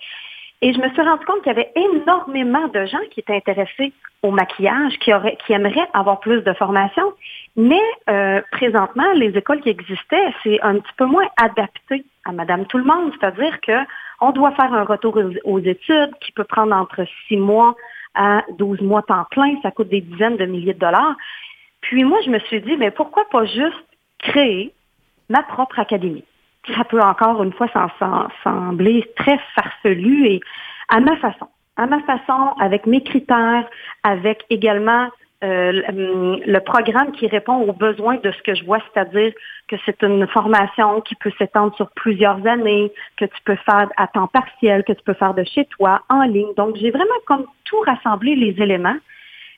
Et 0.62 0.74
je 0.74 0.80
me 0.80 0.90
suis 0.90 1.02
rendu 1.02 1.26
compte 1.26 1.42
qu'il 1.42 1.52
y 1.54 1.56
avait 1.56 1.72
énormément 1.76 2.68
de 2.68 2.86
gens 2.86 3.00
qui 3.12 3.20
étaient 3.20 3.36
intéressés 3.36 3.94
au 4.22 4.32
maquillage, 4.32 4.98
qui, 5.00 5.14
auraient, 5.14 5.38
qui 5.46 5.54
aimeraient 5.54 5.88
avoir 5.94 6.20
plus 6.20 6.42
de 6.42 6.54
formation. 6.54 7.14
Mais 7.58 7.82
présentement, 8.52 9.12
les 9.16 9.38
écoles 9.38 9.62
qui 9.62 9.70
existaient, 9.70 10.34
c'est 10.44 10.60
un 10.62 10.80
petit 10.80 10.94
peu 10.98 11.06
moins 11.06 11.28
adapté 11.38 12.06
à 12.26 12.32
Madame 12.32 12.66
Tout 12.66 12.78
le 12.78 12.84
Monde. 12.84 13.14
C'est-à-dire 13.20 13.60
que 13.62 13.86
on 14.22 14.32
doit 14.32 14.52
faire 14.52 14.74
un 14.74 14.84
retour 14.84 15.18
aux 15.44 15.60
études 15.60 16.12
qui 16.22 16.32
peut 16.32 16.44
prendre 16.44 16.76
entre 16.76 17.06
six 17.28 17.38
mois 17.38 17.76
à 18.16 18.44
12 18.58 18.82
mois 18.82 19.02
temps 19.04 19.26
plein. 19.30 19.56
Ça 19.62 19.72
coûte 19.72 19.90
des 19.90 20.02
dizaines 20.02 20.38
de 20.38 20.46
milliers 20.46 20.74
de 20.74 20.80
dollars. 20.80 21.16
Puis 21.82 22.04
moi, 22.04 22.20
je 22.26 22.32
me 22.32 22.40
suis 22.40 22.62
dit, 22.62 22.78
mais 22.78 22.92
pourquoi 22.92 23.26
pas 23.30 23.46
juste 23.46 23.86
créer 24.20 24.74
ma 25.30 25.44
propre 25.44 25.80
académie? 25.80 26.24
Ça 26.76 26.84
peut 26.86 27.02
encore 27.02 27.44
une 27.44 27.54
fois 27.54 27.68
sembler 28.44 29.06
très 29.18 29.40
farfelu 29.54 30.28
et 30.28 30.40
à 30.90 31.00
ma 31.00 31.16
façon. 31.18 31.48
À 31.78 31.86
ma 31.88 32.00
façon, 32.04 32.54
avec 32.60 32.88
mes 32.88 33.04
critères, 33.04 33.70
avec 34.04 34.46
également 34.50 35.10
euh, 35.44 35.82
le 35.92 36.60
programme 36.60 37.12
qui 37.12 37.28
répond 37.28 37.56
aux 37.56 37.74
besoins 37.74 38.16
de 38.18 38.32
ce 38.32 38.42
que 38.42 38.56
je 38.56 38.64
vois, 38.64 38.80
c'est-à-dire 38.94 39.34
que 39.68 39.76
c'est 39.86 40.02
une 40.02 40.28
formation 40.28 41.02
qui 41.02 41.16
peut 41.16 41.32
s'étendre 41.38 41.76
sur 41.76 41.90
plusieurs 41.92 42.46
années, 42.48 42.92
que 43.18 43.26
tu 43.26 43.42
peux 43.44 43.58
faire 43.58 43.90
à 43.98 44.08
temps 44.08 44.28
partiel, 44.28 44.84
que 44.84 44.94
tu 44.94 45.04
peux 45.04 45.14
faire 45.14 45.34
de 45.34 45.44
chez 45.44 45.66
toi, 45.66 46.02
en 46.10 46.24
ligne. 46.24 46.54
Donc, 46.56 46.78
j'ai 46.78 46.92
vraiment 46.92 47.20
comme 47.26 47.46
tout 47.66 47.80
rassemblé 47.80 48.36
les 48.36 48.62
éléments 48.62 48.98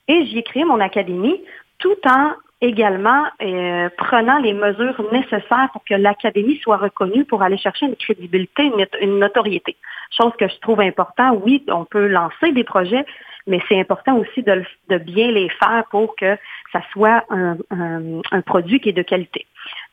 et 0.07 0.25
j'ai 0.27 0.43
créé 0.43 0.65
mon 0.65 0.79
académie 0.79 1.41
tout 1.79 1.95
en 2.05 2.31
également 2.61 3.23
euh, 3.41 3.89
prenant 3.97 4.39
les 4.39 4.53
mesures 4.53 5.03
nécessaires 5.11 5.69
pour 5.73 5.83
que 5.83 5.93
l'académie 5.93 6.57
soit 6.57 6.77
reconnue 6.77 7.23
pour 7.25 7.43
aller 7.43 7.57
chercher 7.57 7.85
une 7.85 7.95
crédibilité, 7.95 8.71
une, 9.01 9.19
notoriété. 9.19 9.75
Chose 10.11 10.31
que 10.39 10.47
je 10.47 10.57
trouve 10.59 10.81
important. 10.81 11.39
Oui, 11.43 11.63
on 11.67 11.85
peut 11.85 12.07
lancer 12.07 12.51
des 12.53 12.63
projets, 12.63 13.05
mais 13.47 13.59
c'est 13.67 13.79
important 13.79 14.17
aussi 14.17 14.43
de, 14.43 14.63
de, 14.89 14.97
bien 14.97 15.31
les 15.31 15.49
faire 15.49 15.85
pour 15.89 16.15
que 16.15 16.37
ça 16.71 16.81
soit 16.91 17.23
un, 17.29 17.57
un, 17.71 18.41
produit 18.41 18.79
qui 18.79 18.89
est 18.89 18.93
de 18.93 19.01
qualité. 19.01 19.45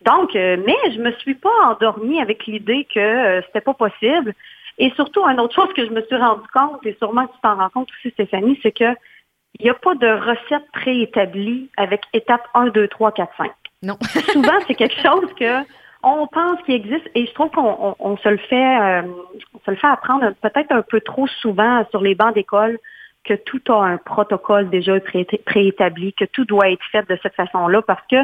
Donc, 0.05 0.35
euh, 0.35 0.57
mais 0.67 0.93
je 0.93 1.01
me 1.01 1.13
suis 1.13 1.35
pas 1.35 1.55
endormie 1.65 2.21
avec 2.21 2.47
l'idée 2.47 2.87
que 2.93 3.01
euh, 3.01 3.43
c'était 3.47 3.61
pas 3.61 3.75
possible. 3.75 4.35
Et 4.79 4.91
surtout, 4.97 5.25
une 5.25 5.39
autre 5.39 5.55
chose 5.55 5.73
que 5.75 5.87
je 5.87 5.91
me 5.91 6.03
suis 6.03 6.17
rendu 6.17 6.47
compte, 6.53 6.85
et 6.85 6.97
sûrement 6.99 7.27
que 7.27 7.33
tu 7.33 7.41
t'en 7.43 7.57
rends 7.57 7.71
compte 7.71 7.89
aussi, 7.93 8.11
Stéphanie, 8.13 8.59
c'est 8.63 8.73
que 8.73 8.93
il 9.61 9.65
n'y 9.65 9.71
a 9.71 9.75
pas 9.75 9.95
de 9.95 10.09
recette 10.09 10.69
préétablie 10.73 11.71
avec 11.77 12.03
étape 12.13 12.49
1, 12.55 12.71
2, 12.71 12.89
3, 12.89 13.13
4, 13.13 13.33
5. 13.37 13.51
Non. 13.85 13.97
Souvent, 14.33 14.59
c'est 14.67 14.75
quelque 14.75 15.01
chose 15.01 15.33
que 15.39 15.63
on 16.05 16.27
pense 16.27 16.61
qu'il 16.63 16.75
existe 16.75 17.09
et 17.15 17.27
je 17.27 17.33
trouve 17.33 17.51
qu'on 17.51 17.95
on, 17.99 18.17
se 18.19 18.29
le 18.29 18.37
fait 18.37 18.81
euh, 18.81 19.03
on 19.55 19.59
se 19.65 19.71
le 19.71 19.77
fait 19.77 19.87
apprendre 19.87 20.33
peut-être 20.43 20.71
un 20.71 20.83
peu 20.83 21.01
trop 21.01 21.27
souvent 21.27 21.85
sur 21.91 22.03
les 22.03 22.15
bancs 22.15 22.35
d'école 22.35 22.79
que 23.25 23.35
tout 23.35 23.61
a 23.69 23.85
un 23.85 23.97
protocole 23.97 24.69
déjà 24.71 24.99
préétabli, 25.01 26.13
que 26.13 26.25
tout 26.27 26.45
doit 26.45 26.71
être 26.71 26.85
fait 26.93 27.09
de 27.09 27.19
cette 27.23 27.35
façon-là, 27.35 27.83
parce 27.83 28.07
que 28.11 28.17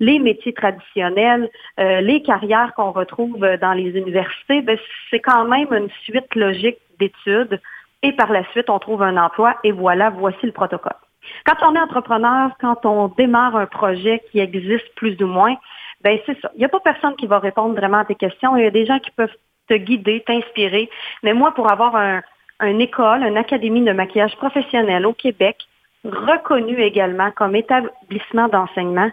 les 0.00 0.18
métiers 0.18 0.54
traditionnels, 0.54 1.50
euh, 1.78 2.00
les 2.00 2.22
carrières 2.22 2.72
qu'on 2.74 2.92
retrouve 2.92 3.38
dans 3.38 3.72
les 3.72 3.90
universités, 3.90 4.62
ben, 4.62 4.78
c'est 5.10 5.20
quand 5.20 5.44
même 5.44 5.72
une 5.72 5.90
suite 6.04 6.34
logique 6.34 6.78
d'études, 6.98 7.60
et 8.02 8.12
par 8.12 8.32
la 8.32 8.44
suite, 8.50 8.70
on 8.70 8.78
trouve 8.78 9.02
un 9.02 9.16
emploi, 9.16 9.56
et 9.64 9.72
voilà, 9.72 10.10
voici 10.10 10.44
le 10.44 10.52
protocole. 10.52 10.96
Quand 11.44 11.56
on 11.62 11.74
est 11.74 11.80
entrepreneur, 11.80 12.50
quand 12.60 12.86
on 12.86 13.08
démarre 13.08 13.56
un 13.56 13.66
projet 13.66 14.22
qui 14.30 14.38
existe 14.38 14.94
plus 14.94 15.20
ou 15.20 15.26
moins, 15.26 15.56
ben 16.02 16.18
c'est 16.26 16.38
ça. 16.40 16.50
Il 16.54 16.58
n'y 16.58 16.64
a 16.64 16.68
pas 16.68 16.80
personne 16.80 17.16
qui 17.16 17.26
va 17.26 17.38
répondre 17.38 17.74
vraiment 17.74 17.98
à 17.98 18.04
tes 18.04 18.14
questions. 18.14 18.56
Il 18.56 18.64
y 18.64 18.66
a 18.66 18.70
des 18.70 18.86
gens 18.86 18.98
qui 18.98 19.10
peuvent 19.10 19.34
te 19.68 19.74
guider, 19.74 20.22
t'inspirer. 20.26 20.88
Mais 21.22 21.32
moi, 21.32 21.52
pour 21.52 21.70
avoir 21.70 21.96
un, 21.96 22.22
une 22.60 22.80
école, 22.80 23.22
une 23.22 23.36
académie 23.36 23.82
de 23.82 23.92
maquillage 23.92 24.36
professionnel 24.36 25.06
au 25.06 25.12
Québec, 25.12 25.56
reconnue 26.04 26.80
également 26.82 27.30
comme 27.32 27.56
établissement 27.56 28.48
d'enseignement, 28.48 29.10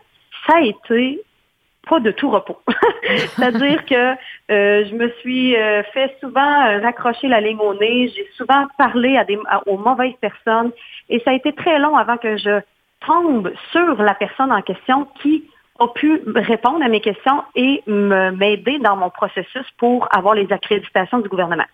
ça 0.47 0.57
a 0.57 0.61
été 0.61 1.21
pas 1.87 1.99
de 1.99 2.11
tout 2.11 2.29
repos. 2.29 2.59
C'est-à-dire 3.03 3.85
que 3.85 4.13
euh, 4.51 4.85
je 4.85 4.95
me 4.95 5.09
suis 5.19 5.55
euh, 5.55 5.83
fait 5.93 6.15
souvent 6.21 6.65
euh, 6.65 6.79
raccrocher 6.79 7.27
la 7.27 7.41
ligne 7.41 7.59
au 7.59 7.73
nez, 7.73 8.09
j'ai 8.15 8.27
souvent 8.37 8.67
parlé 8.77 9.17
à 9.17 9.25
des, 9.25 9.37
aux 9.65 9.77
mauvaises 9.77 10.15
personnes 10.21 10.71
et 11.09 11.19
ça 11.19 11.31
a 11.31 11.33
été 11.33 11.51
très 11.53 11.79
long 11.79 11.97
avant 11.97 12.17
que 12.17 12.37
je 12.37 12.61
tombe 13.05 13.51
sur 13.71 14.01
la 14.01 14.13
personne 14.13 14.51
en 14.51 14.61
question 14.61 15.07
qui 15.21 15.43
a 15.79 15.87
pu 15.87 16.21
répondre 16.35 16.83
à 16.85 16.87
mes 16.87 17.01
questions 17.01 17.43
et 17.55 17.83
m'aider 17.87 18.79
dans 18.79 18.95
mon 18.95 19.09
processus 19.09 19.65
pour 19.77 20.07
avoir 20.15 20.35
les 20.35 20.49
accréditations 20.53 21.19
du 21.19 21.27
gouvernement 21.27 21.65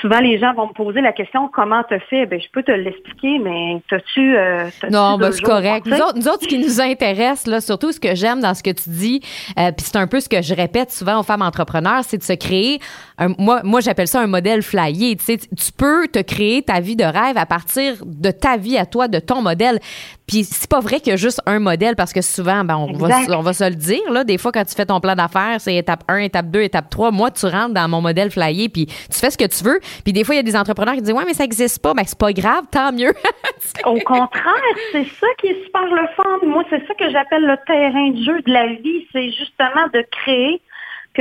souvent 0.00 0.20
les 0.20 0.38
gens 0.38 0.54
vont 0.54 0.68
me 0.68 0.72
poser 0.72 1.00
la 1.00 1.12
question 1.12 1.48
comment 1.52 1.82
tu 1.88 1.98
fait? 2.10 2.26
Ben 2.26 2.40
je 2.40 2.46
peux 2.52 2.62
te 2.62 2.72
l'expliquer, 2.72 3.38
mais 3.38 3.80
t'as-tu 3.88 4.36
euh, 4.36 4.68
Non, 4.90 5.18
ben, 5.18 5.32
c'est 5.32 5.42
correct. 5.42 5.86
Nous 5.86 5.96
autres, 5.96 6.16
nous 6.16 6.28
autres, 6.28 6.42
ce 6.42 6.48
qui 6.48 6.58
nous 6.58 6.80
intéresse 6.80 7.46
là, 7.46 7.60
surtout 7.60 7.92
ce 7.92 8.00
que 8.00 8.14
j'aime 8.14 8.40
dans 8.40 8.54
ce 8.54 8.62
que 8.62 8.70
tu 8.70 8.90
dis, 8.90 9.20
euh, 9.58 9.72
puis 9.72 9.86
c'est 9.86 9.96
un 9.96 10.06
peu 10.06 10.20
ce 10.20 10.28
que 10.28 10.42
je 10.42 10.54
répète 10.54 10.90
souvent 10.90 11.20
aux 11.20 11.22
femmes 11.22 11.42
entrepreneurs, 11.42 12.02
c'est 12.04 12.18
de 12.18 12.22
se 12.22 12.32
créer. 12.32 12.80
Un, 13.18 13.28
moi, 13.38 13.60
moi 13.64 13.80
j'appelle 13.80 14.08
ça 14.08 14.20
un 14.20 14.26
modèle 14.26 14.62
flyer. 14.62 15.16
Tu 15.16 15.24
sais, 15.24 15.36
tu 15.38 15.72
peux 15.76 16.06
te 16.08 16.20
créer 16.20 16.62
ta 16.62 16.80
vie 16.80 16.96
de 16.96 17.04
rêve 17.04 17.36
à 17.36 17.46
partir 17.46 17.94
de 18.04 18.30
ta 18.30 18.56
vie 18.56 18.78
à 18.78 18.86
toi, 18.86 19.08
de 19.08 19.18
ton 19.18 19.42
modèle. 19.42 19.80
Puis 20.28 20.44
c'est 20.44 20.68
pas 20.68 20.80
vrai 20.80 21.00
qu'il 21.00 21.10
y 21.10 21.14
a 21.14 21.16
juste 21.16 21.40
un 21.46 21.58
modèle 21.58 21.96
parce 21.96 22.12
que 22.12 22.20
souvent, 22.20 22.62
ben, 22.62 22.76
on, 22.76 22.92
va, 22.92 23.20
on 23.30 23.40
va 23.40 23.52
se 23.54 23.64
le 23.64 23.74
dire, 23.74 24.12
là, 24.12 24.24
des 24.24 24.36
fois, 24.36 24.52
quand 24.52 24.64
tu 24.64 24.74
fais 24.74 24.84
ton 24.84 25.00
plan 25.00 25.14
d'affaires, 25.14 25.56
c'est 25.58 25.74
étape 25.74 26.04
1, 26.06 26.18
étape 26.18 26.50
2, 26.50 26.60
étape 26.60 26.90
3. 26.90 27.10
Moi, 27.10 27.30
tu 27.30 27.46
rentres 27.46 27.72
dans 27.72 27.88
mon 27.88 28.02
modèle 28.02 28.30
flyer, 28.30 28.68
puis 28.68 28.86
tu 28.86 29.18
fais 29.18 29.30
ce 29.30 29.38
que 29.38 29.46
tu 29.46 29.64
veux. 29.64 29.80
Puis 30.04 30.12
des 30.12 30.24
fois, 30.24 30.34
il 30.34 30.38
y 30.38 30.40
a 30.40 30.44
des 30.44 30.56
entrepreneurs 30.56 30.94
qui 30.94 31.02
disent, 31.02 31.14
ouais, 31.14 31.24
mais 31.26 31.34
ça 31.34 31.44
n'existe 31.44 31.82
pas. 31.82 31.94
Ben, 31.94 32.04
c'est 32.06 32.18
pas 32.18 32.32
grave, 32.32 32.64
tant 32.70 32.92
mieux. 32.92 33.12
Au 33.84 33.98
contraire, 34.00 34.76
c'est 34.92 35.06
ça 35.06 35.26
qui 35.38 35.48
est 35.48 35.64
super 35.64 35.86
le 35.86 36.06
fun. 36.16 36.46
Moi, 36.46 36.64
c'est 36.70 36.86
ça 36.86 36.94
que 36.94 37.10
j'appelle 37.10 37.44
le 37.44 37.56
terrain 37.66 38.10
de 38.10 38.22
jeu 38.22 38.40
de 38.42 38.52
la 38.52 38.66
vie. 38.66 39.06
C'est 39.12 39.30
justement 39.30 39.86
de 39.92 40.04
créer 40.10 40.60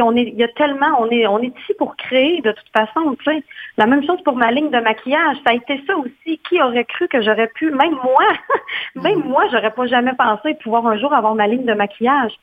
on 0.01 0.15
est, 0.15 0.23
il 0.23 0.35
y 0.35 0.43
a 0.43 0.47
tellement, 0.49 0.99
on 0.99 1.09
est, 1.09 1.27
on 1.27 1.39
est 1.39 1.57
ici 1.59 1.73
pour 1.77 1.95
créer 1.95 2.41
de 2.41 2.51
toute 2.51 2.69
façon, 2.75 3.15
tu 3.15 3.31
sais. 3.31 3.43
La 3.77 3.85
même 3.85 4.05
chose 4.05 4.21
pour 4.23 4.35
ma 4.35 4.51
ligne 4.51 4.69
de 4.69 4.79
maquillage. 4.79 5.37
Ça 5.45 5.51
a 5.51 5.53
été 5.53 5.81
ça 5.85 5.95
aussi. 5.97 6.39
Qui 6.49 6.61
aurait 6.61 6.85
cru 6.85 7.07
que 7.07 7.21
j'aurais 7.21 7.47
pu, 7.47 7.71
même 7.71 7.95
moi, 8.03 8.27
même 8.95 9.23
moi, 9.23 9.45
j'aurais 9.51 9.71
pas 9.71 9.87
jamais 9.87 10.13
pensé 10.13 10.55
pouvoir 10.55 10.85
un 10.87 10.97
jour 10.97 11.13
avoir 11.13 11.35
ma 11.35 11.47
ligne 11.47 11.65
de 11.65 11.73
maquillage? 11.73 12.33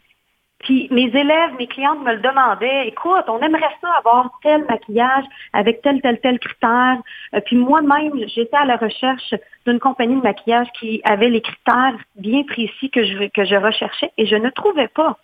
Puis 0.65 0.89
mes 0.91 1.05
élèves, 1.05 1.53
mes 1.59 1.67
clientes 1.67 2.03
me 2.03 2.13
le 2.13 2.21
demandaient, 2.21 2.89
écoute, 2.89 3.25
on 3.29 3.39
aimerait 3.41 3.77
ça 3.81 3.89
avoir 3.99 4.31
tel 4.43 4.65
maquillage 4.65 5.25
avec 5.53 5.81
tel, 5.83 6.01
tel, 6.01 6.21
tel 6.21 6.39
critère. 6.39 6.99
Euh, 7.35 7.41
puis 7.45 7.57
moi-même, 7.57 8.13
j'étais 8.27 8.57
à 8.57 8.65
la 8.65 8.77
recherche 8.77 9.35
d'une 9.67 9.79
compagnie 9.79 10.17
de 10.17 10.23
maquillage 10.23 10.69
qui 10.79 11.01
avait 11.05 11.31
les 11.31 11.41
critères 11.41 11.95
bien 12.17 12.43
précis 12.45 12.91
que 12.91 13.05
je, 13.05 13.29
que 13.29 13.45
je 13.45 13.57
recherchais 13.57 14.11
et 14.19 14.27
je 14.27 14.37
ne 14.37 14.51
trouvais 14.51 14.89
pas 14.89 15.17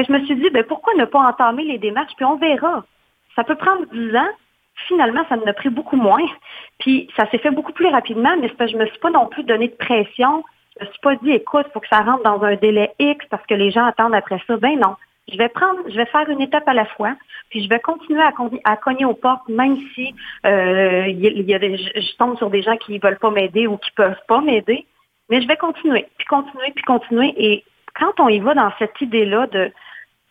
je 0.00 0.12
me 0.12 0.24
suis 0.24 0.36
dit, 0.36 0.50
ben, 0.50 0.64
pourquoi 0.64 0.94
ne 0.94 1.04
pas 1.04 1.20
entamer 1.20 1.64
les 1.64 1.78
démarches, 1.78 2.14
puis 2.16 2.24
on 2.24 2.36
verra. 2.36 2.84
Ça 3.36 3.44
peut 3.44 3.56
prendre 3.56 3.86
10 3.92 4.16
ans. 4.16 4.30
Finalement, 4.88 5.24
ça 5.28 5.36
me 5.36 5.46
a 5.46 5.52
pris 5.52 5.68
beaucoup 5.68 5.96
moins. 5.96 6.26
Puis 6.78 7.08
ça 7.16 7.30
s'est 7.30 7.38
fait 7.38 7.50
beaucoup 7.50 7.72
plus 7.72 7.88
rapidement, 7.88 8.34
mais 8.40 8.48
je 8.48 8.76
me 8.76 8.86
suis 8.86 8.98
pas 8.98 9.10
non 9.10 9.26
plus 9.26 9.44
donné 9.44 9.68
de 9.68 9.74
pression. 9.74 10.42
Je 10.82 10.86
me 10.88 10.92
suis 10.92 11.00
pas 11.00 11.16
dit, 11.16 11.30
écoute, 11.30 11.66
faut 11.72 11.80
que 11.80 11.88
ça 11.88 12.00
rentre 12.00 12.22
dans 12.24 12.42
un 12.42 12.56
délai 12.56 12.92
X 12.98 13.24
parce 13.30 13.46
que 13.46 13.54
les 13.54 13.70
gens 13.70 13.84
attendent 13.84 14.14
après 14.14 14.40
ça. 14.46 14.56
Ben 14.56 14.78
non. 14.78 14.96
Je 15.30 15.38
vais 15.38 15.48
prendre, 15.48 15.78
je 15.88 15.94
vais 15.94 16.06
faire 16.06 16.28
une 16.28 16.40
étape 16.40 16.66
à 16.66 16.74
la 16.74 16.84
fois, 16.84 17.14
puis 17.48 17.62
je 17.62 17.68
vais 17.68 17.78
continuer 17.78 18.22
à, 18.64 18.76
cogner 18.76 19.04
aux 19.04 19.14
portes, 19.14 19.48
même 19.48 19.76
si 19.94 20.12
euh, 20.44 21.06
y 21.08 21.54
a 21.54 21.58
je 21.58 22.16
tombe 22.16 22.36
sur 22.38 22.50
des 22.50 22.62
gens 22.62 22.76
qui 22.76 22.98
veulent 22.98 23.20
pas 23.20 23.30
m'aider 23.30 23.68
ou 23.68 23.76
qui 23.76 23.92
peuvent 23.92 24.20
pas 24.26 24.40
m'aider. 24.40 24.84
Mais 25.30 25.40
je 25.40 25.46
vais 25.46 25.56
continuer, 25.56 26.06
puis 26.18 26.26
continuer, 26.26 26.72
puis 26.74 26.82
continuer. 26.82 27.32
Et 27.36 27.64
quand 27.94 28.18
on 28.18 28.28
y 28.28 28.40
va 28.40 28.54
dans 28.54 28.72
cette 28.80 29.00
idée-là 29.00 29.46
de 29.46 29.72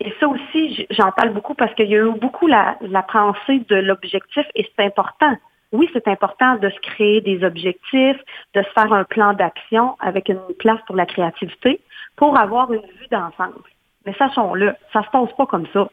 et 0.03 0.13
ça 0.19 0.27
aussi, 0.27 0.87
j'en 0.89 1.11
parle 1.11 1.29
beaucoup 1.29 1.53
parce 1.53 1.73
qu'il 1.75 1.87
y 1.87 1.95
a 1.95 1.99
eu 1.99 2.11
beaucoup 2.11 2.47
la, 2.47 2.75
pensée 3.11 3.59
de 3.69 3.75
l'objectif 3.75 4.45
et 4.55 4.67
c'est 4.75 4.83
important. 4.83 5.35
Oui, 5.71 5.89
c'est 5.93 6.07
important 6.07 6.55
de 6.55 6.69
se 6.69 6.79
créer 6.79 7.21
des 7.21 7.43
objectifs, 7.43 8.19
de 8.53 8.61
se 8.61 8.69
faire 8.71 8.91
un 8.91 9.05
plan 9.05 9.33
d'action 9.33 9.95
avec 9.99 10.27
une 10.27 10.41
place 10.59 10.79
pour 10.85 10.95
la 10.95 11.05
créativité 11.05 11.79
pour 12.17 12.37
avoir 12.37 12.71
une 12.73 12.81
vue 12.81 13.07
d'ensemble. 13.09 13.63
Mais 14.05 14.13
sachons-le, 14.13 14.73
ça 14.91 15.03
se 15.03 15.09
passe 15.09 15.31
pas 15.37 15.45
comme 15.45 15.67
ça. 15.73 15.87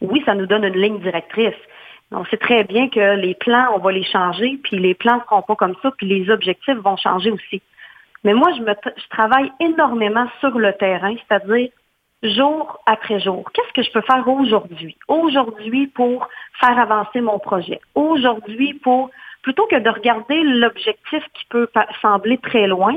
Oui, 0.00 0.22
ça 0.24 0.34
nous 0.34 0.46
donne 0.46 0.64
une 0.64 0.76
ligne 0.76 1.00
directrice. 1.00 1.56
On 2.12 2.24
sait 2.26 2.36
très 2.36 2.62
bien 2.64 2.88
que 2.88 3.16
les 3.16 3.34
plans, 3.34 3.72
on 3.74 3.78
va 3.78 3.90
les 3.90 4.04
changer, 4.04 4.60
puis 4.62 4.78
les 4.78 4.94
plans 4.94 5.16
ne 5.16 5.22
seront 5.22 5.42
pas 5.42 5.56
comme 5.56 5.74
ça, 5.82 5.90
puis 5.96 6.06
les 6.06 6.30
objectifs 6.30 6.76
vont 6.76 6.96
changer 6.96 7.32
aussi. 7.32 7.60
Mais 8.22 8.32
moi, 8.32 8.50
je, 8.56 8.62
je 8.62 9.08
travaille 9.08 9.50
énormément 9.58 10.26
sur 10.40 10.56
le 10.56 10.72
terrain, 10.74 11.14
c'est-à-dire 11.16 11.70
jour 12.22 12.80
après 12.86 13.20
jour. 13.20 13.50
Qu'est-ce 13.52 13.72
que 13.72 13.82
je 13.82 13.92
peux 13.92 14.00
faire 14.02 14.26
aujourd'hui? 14.28 14.96
Aujourd'hui 15.08 15.86
pour 15.88 16.28
faire 16.60 16.78
avancer 16.78 17.20
mon 17.20 17.38
projet. 17.38 17.80
Aujourd'hui 17.94 18.74
pour, 18.74 19.10
plutôt 19.42 19.66
que 19.66 19.76
de 19.76 19.90
regarder 19.90 20.42
l'objectif 20.42 21.22
qui 21.34 21.44
peut 21.50 21.68
sembler 22.00 22.38
très 22.38 22.66
loin 22.66 22.94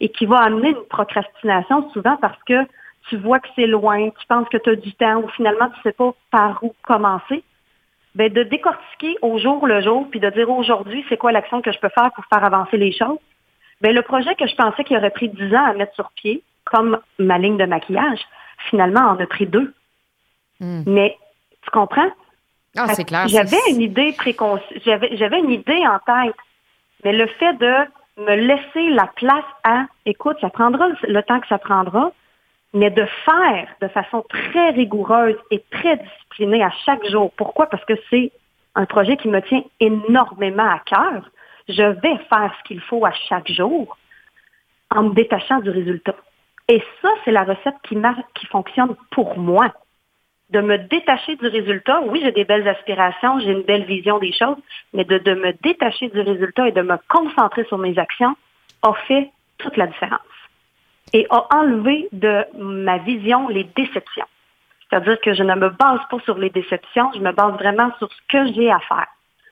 et 0.00 0.08
qui 0.08 0.26
va 0.26 0.38
amener 0.38 0.70
une 0.70 0.84
procrastination 0.88 1.90
souvent 1.90 2.16
parce 2.16 2.42
que 2.44 2.66
tu 3.08 3.16
vois 3.16 3.40
que 3.40 3.48
c'est 3.56 3.66
loin, 3.66 4.10
tu 4.10 4.26
penses 4.26 4.48
que 4.48 4.58
tu 4.58 4.70
as 4.70 4.76
du 4.76 4.92
temps 4.94 5.20
ou 5.22 5.28
finalement 5.28 5.68
tu 5.68 5.78
ne 5.78 5.82
sais 5.82 5.92
pas 5.92 6.14
par 6.30 6.62
où 6.62 6.74
commencer. 6.82 7.42
Ben, 8.14 8.30
de 8.30 8.42
décortiquer 8.42 9.16
au 9.22 9.38
jour 9.38 9.66
le 9.66 9.80
jour 9.80 10.06
puis 10.10 10.20
de 10.20 10.28
dire 10.30 10.50
aujourd'hui 10.50 11.04
c'est 11.08 11.16
quoi 11.16 11.32
l'action 11.32 11.62
que 11.62 11.72
je 11.72 11.78
peux 11.78 11.88
faire 11.88 12.10
pour 12.12 12.24
faire 12.26 12.44
avancer 12.44 12.76
les 12.76 12.92
choses? 12.92 13.18
Ben, 13.80 13.94
le 13.94 14.02
projet 14.02 14.34
que 14.34 14.46
je 14.46 14.54
pensais 14.54 14.84
qu'il 14.84 14.96
aurait 14.96 15.10
pris 15.10 15.28
10 15.28 15.54
ans 15.54 15.64
à 15.64 15.72
mettre 15.72 15.94
sur 15.94 16.10
pied, 16.12 16.42
comme 16.64 17.00
ma 17.18 17.38
ligne 17.38 17.56
de 17.56 17.64
maquillage, 17.64 18.20
finalement, 18.68 19.14
on 19.16 19.22
a 19.22 19.26
pris 19.26 19.46
deux. 19.46 19.72
Hmm. 20.60 20.82
Mais 20.86 21.16
tu 21.62 21.70
comprends? 21.70 22.10
Ah, 22.76 22.88
c'est 22.94 23.04
clair. 23.04 23.28
J'avais 23.28 23.60
une 23.70 23.82
idée 23.82 24.12
préconçue, 24.12 24.80
j'avais, 24.84 25.16
j'avais 25.16 25.40
une 25.40 25.50
idée 25.50 25.86
en 25.86 25.98
tête, 25.98 26.34
mais 27.04 27.12
le 27.12 27.26
fait 27.26 27.52
de 27.54 27.74
me 28.18 28.34
laisser 28.34 28.90
la 28.90 29.06
place 29.16 29.44
à, 29.64 29.86
écoute, 30.06 30.36
ça 30.40 30.48
prendra 30.48 30.88
le 31.02 31.22
temps 31.22 31.40
que 31.40 31.48
ça 31.48 31.58
prendra, 31.58 32.12
mais 32.74 32.90
de 32.90 33.06
faire 33.24 33.68
de 33.80 33.88
façon 33.88 34.24
très 34.28 34.70
rigoureuse 34.70 35.36
et 35.50 35.62
très 35.70 35.96
disciplinée 35.96 36.62
à 36.62 36.70
chaque 36.84 37.06
jour. 37.06 37.30
Pourquoi? 37.36 37.66
Parce 37.66 37.84
que 37.84 37.94
c'est 38.10 38.32
un 38.74 38.86
projet 38.86 39.16
qui 39.16 39.28
me 39.28 39.40
tient 39.42 39.62
énormément 39.80 40.68
à 40.68 40.80
cœur. 40.86 41.30
Je 41.68 41.82
vais 41.82 42.16
faire 42.28 42.54
ce 42.58 42.68
qu'il 42.68 42.80
faut 42.80 43.04
à 43.04 43.12
chaque 43.12 43.50
jour 43.50 43.96
en 44.90 45.04
me 45.04 45.14
détachant 45.14 45.60
du 45.60 45.70
résultat. 45.70 46.16
Et 46.68 46.82
ça, 47.00 47.08
c'est 47.24 47.32
la 47.32 47.44
recette 47.44 47.74
qui, 47.82 47.96
qui 48.34 48.46
fonctionne 48.46 48.94
pour 49.10 49.38
moi. 49.38 49.72
De 50.50 50.60
me 50.60 50.76
détacher 50.78 51.36
du 51.36 51.46
résultat, 51.46 52.02
oui, 52.02 52.20
j'ai 52.22 52.32
des 52.32 52.44
belles 52.44 52.68
aspirations, 52.68 53.40
j'ai 53.40 53.52
une 53.52 53.62
belle 53.62 53.84
vision 53.84 54.18
des 54.18 54.32
choses, 54.32 54.58
mais 54.92 55.04
de, 55.04 55.18
de 55.18 55.34
me 55.34 55.52
détacher 55.62 56.08
du 56.08 56.20
résultat 56.20 56.68
et 56.68 56.72
de 56.72 56.82
me 56.82 56.96
concentrer 57.08 57.64
sur 57.64 57.78
mes 57.78 57.98
actions 57.98 58.36
a 58.82 58.92
fait 59.06 59.30
toute 59.58 59.76
la 59.76 59.86
différence. 59.86 60.20
Et 61.14 61.26
a 61.30 61.46
enlevé 61.54 62.08
de 62.12 62.44
ma 62.58 62.98
vision 62.98 63.48
les 63.48 63.64
déceptions. 63.64 64.26
C'est-à-dire 64.88 65.18
que 65.20 65.32
je 65.32 65.42
ne 65.42 65.54
me 65.54 65.70
base 65.70 66.00
pas 66.10 66.18
sur 66.24 66.36
les 66.36 66.50
déceptions, 66.50 67.10
je 67.14 67.20
me 67.20 67.32
base 67.32 67.54
vraiment 67.54 67.90
sur 67.98 68.12
ce 68.12 68.20
que 68.28 68.52
j'ai 68.52 68.70
à 68.70 68.78
faire. 68.80 69.06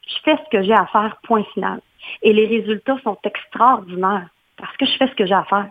Je 0.06 0.14
fais 0.22 0.36
ce 0.36 0.50
que 0.50 0.62
j'ai 0.62 0.74
à 0.74 0.86
faire, 0.86 1.16
point 1.22 1.44
final. 1.54 1.80
Et 2.22 2.32
les 2.32 2.46
résultats 2.46 2.98
sont 3.02 3.18
extraordinaires 3.24 4.28
parce 4.58 4.76
que 4.76 4.84
je 4.84 4.96
fais 4.98 5.08
ce 5.08 5.14
que 5.14 5.24
j'ai 5.24 5.34
à 5.34 5.44
faire. 5.44 5.68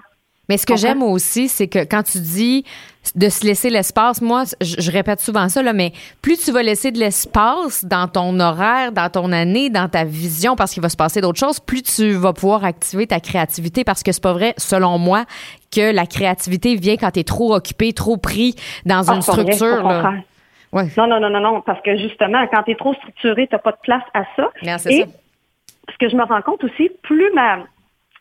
Mais 0.49 0.57
ce 0.57 0.65
que 0.65 0.75
j'aime 0.75 1.03
aussi, 1.03 1.47
c'est 1.47 1.67
que 1.67 1.79
quand 1.79 2.01
tu 2.01 2.17
dis 2.19 2.65
de 3.15 3.29
se 3.29 3.45
laisser 3.45 3.69
l'espace, 3.69 4.21
moi, 4.21 4.43
je, 4.61 4.91
répète 4.91 5.19
souvent 5.19 5.47
ça, 5.47 5.61
là, 5.61 5.73
mais 5.73 5.93
plus 6.21 6.43
tu 6.43 6.51
vas 6.51 6.63
laisser 6.63 6.91
de 6.91 6.97
l'espace 6.97 7.85
dans 7.85 8.07
ton 8.07 8.39
horaire, 8.39 8.91
dans 8.91 9.09
ton 9.09 9.31
année, 9.31 9.69
dans 9.69 9.87
ta 9.87 10.03
vision, 10.03 10.55
parce 10.55 10.73
qu'il 10.73 10.81
va 10.81 10.89
se 10.89 10.97
passer 10.97 11.21
d'autres 11.21 11.39
choses, 11.39 11.59
plus 11.59 11.83
tu 11.83 12.11
vas 12.13 12.33
pouvoir 12.33 12.65
activer 12.65 13.07
ta 13.07 13.19
créativité, 13.19 13.83
parce 13.83 14.03
que 14.03 14.11
c'est 14.11 14.23
pas 14.23 14.33
vrai, 14.33 14.53
selon 14.57 14.97
moi, 14.97 15.25
que 15.73 15.93
la 15.93 16.07
créativité 16.07 16.75
vient 16.75 16.97
quand 16.97 17.11
tu 17.11 17.19
es 17.19 17.23
trop 17.23 17.53
occupé, 17.53 17.93
trop 17.93 18.17
pris 18.17 18.55
dans 18.85 19.07
ah, 19.07 19.15
une 19.15 19.21
structure. 19.21 19.85
Ouais. 20.71 20.87
Non, 20.97 21.07
non, 21.07 21.19
non, 21.19 21.29
non, 21.29 21.39
non, 21.39 21.61
parce 21.61 21.81
que 21.81 21.97
justement, 21.97 22.45
quand 22.47 22.63
tu 22.63 22.71
es 22.71 22.75
trop 22.75 22.93
structuré, 22.95 23.47
tu 23.47 23.55
n'as 23.55 23.59
pas 23.59 23.71
de 23.71 23.79
place 23.81 24.03
à 24.13 24.23
ça. 24.35 24.49
Et 24.61 24.67
ça. 24.67 24.89
ce 25.89 25.97
que 25.99 26.09
je 26.09 26.15
me 26.15 26.23
rends 26.23 26.41
compte 26.41 26.63
aussi, 26.63 26.91
plus 27.01 27.31
ma, 27.33 27.59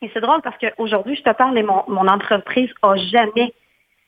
et 0.03 0.11
c'est 0.13 0.21
drôle 0.21 0.41
parce 0.43 0.57
qu'aujourd'hui, 0.59 1.17
je 1.17 1.23
te 1.23 1.35
parle 1.35 1.59
et 1.59 1.63
mon, 1.63 1.83
mon 1.89 2.07
entreprise 2.07 2.71
a 2.83 2.97
jamais 2.97 3.53